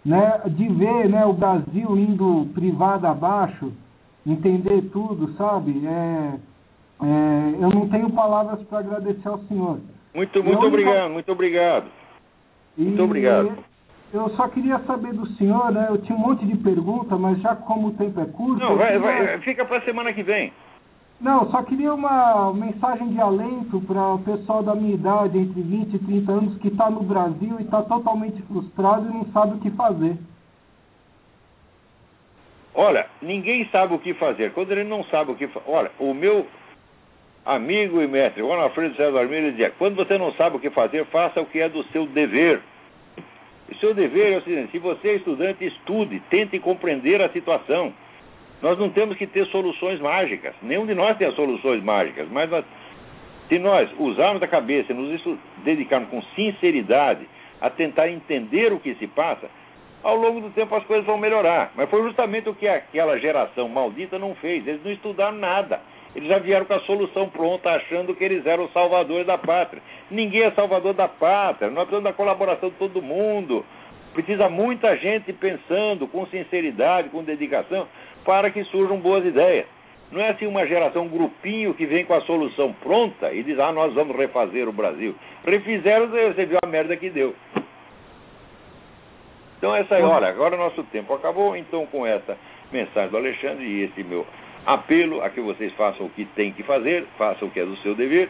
[0.05, 3.73] né, de ver né, o Brasil indo privado abaixo,
[4.25, 5.85] entender tudo, sabe?
[5.85, 6.33] É,
[7.03, 9.79] é, eu não tenho palavras para agradecer ao senhor.
[10.13, 11.87] Muito, muito Eu- obrigado, muito obrigado.
[12.77, 13.57] Muito E obrigado.
[14.13, 15.87] Eu só queria saber do senhor, né?
[15.89, 18.59] Eu tinha um monte de perguntas, mas já como o tempo é curto.
[18.63, 20.53] Não, vai, queria- vai, fica para semana que vem.
[21.19, 25.95] Não, só queria uma mensagem de alento para o pessoal da minha idade, entre 20
[25.95, 29.59] e 30 anos, que está no Brasil e está totalmente frustrado e não sabe o
[29.59, 30.15] que fazer.
[32.73, 34.51] Olha, ninguém sabe o que fazer.
[34.53, 35.65] Quando ele não sabe o que fazer.
[35.69, 36.45] Olha, o meu
[37.43, 41.03] amigo e mestre, o Alfredo César Armiro, dizia: quando você não sabe o que fazer,
[41.07, 42.61] faça o que é do seu dever.
[43.79, 47.93] Seu dever é o seguinte: se você é estudante, estude, tente compreender a situação.
[48.61, 50.55] Nós não temos que ter soluções mágicas.
[50.63, 52.65] Nenhum de nós tem as soluções mágicas, mas nós,
[53.47, 57.27] se nós usarmos a cabeça e nos dedicarmos com sinceridade
[57.61, 59.47] a tentar entender o que se passa,
[60.03, 61.71] ao longo do tempo as coisas vão melhorar.
[61.75, 64.65] Mas foi justamente o que aquela geração maldita não fez.
[64.65, 65.79] Eles não estudaram nada.
[66.17, 69.83] Eles já vieram com a solução pronta, achando que eles eram os salvadores da pátria.
[70.09, 71.69] Ninguém é salvador da pátria.
[71.69, 73.63] Nós precisamos da colaboração de todo mundo.
[74.15, 77.87] Precisa muita gente pensando com sinceridade, com dedicação,
[78.25, 79.67] para que surjam boas ideias.
[80.11, 83.59] Não é assim uma geração, um grupinho que vem com a solução pronta e diz,
[83.59, 85.13] ah, nós vamos refazer o Brasil.
[85.45, 87.35] Refizeram, você viu a merda que deu.
[89.59, 92.35] Então essa é, olha, agora o nosso tempo acabou, então com essa
[92.71, 94.25] mensagem do Alexandre e esse meu
[94.67, 97.77] apelo a que vocês façam o que tem que fazer, façam o que é do
[97.77, 98.29] seu dever,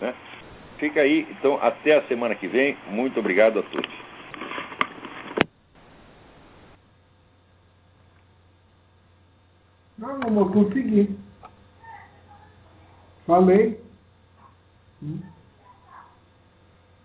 [0.00, 0.14] né?
[0.78, 2.74] Fica aí, então até a semana que vem.
[2.88, 3.90] Muito obrigado a todos.
[9.98, 11.18] Não, amor, consegui.
[13.26, 13.78] Falei.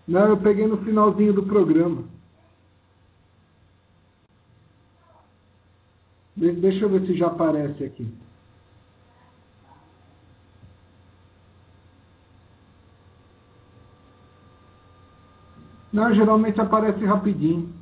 [0.08, 2.04] Não, eu peguei no finalzinho do programa.
[6.36, 8.23] Deixa eu ver se já aparece aqui.
[15.94, 17.72] Não, geralmente aparece rapidinho.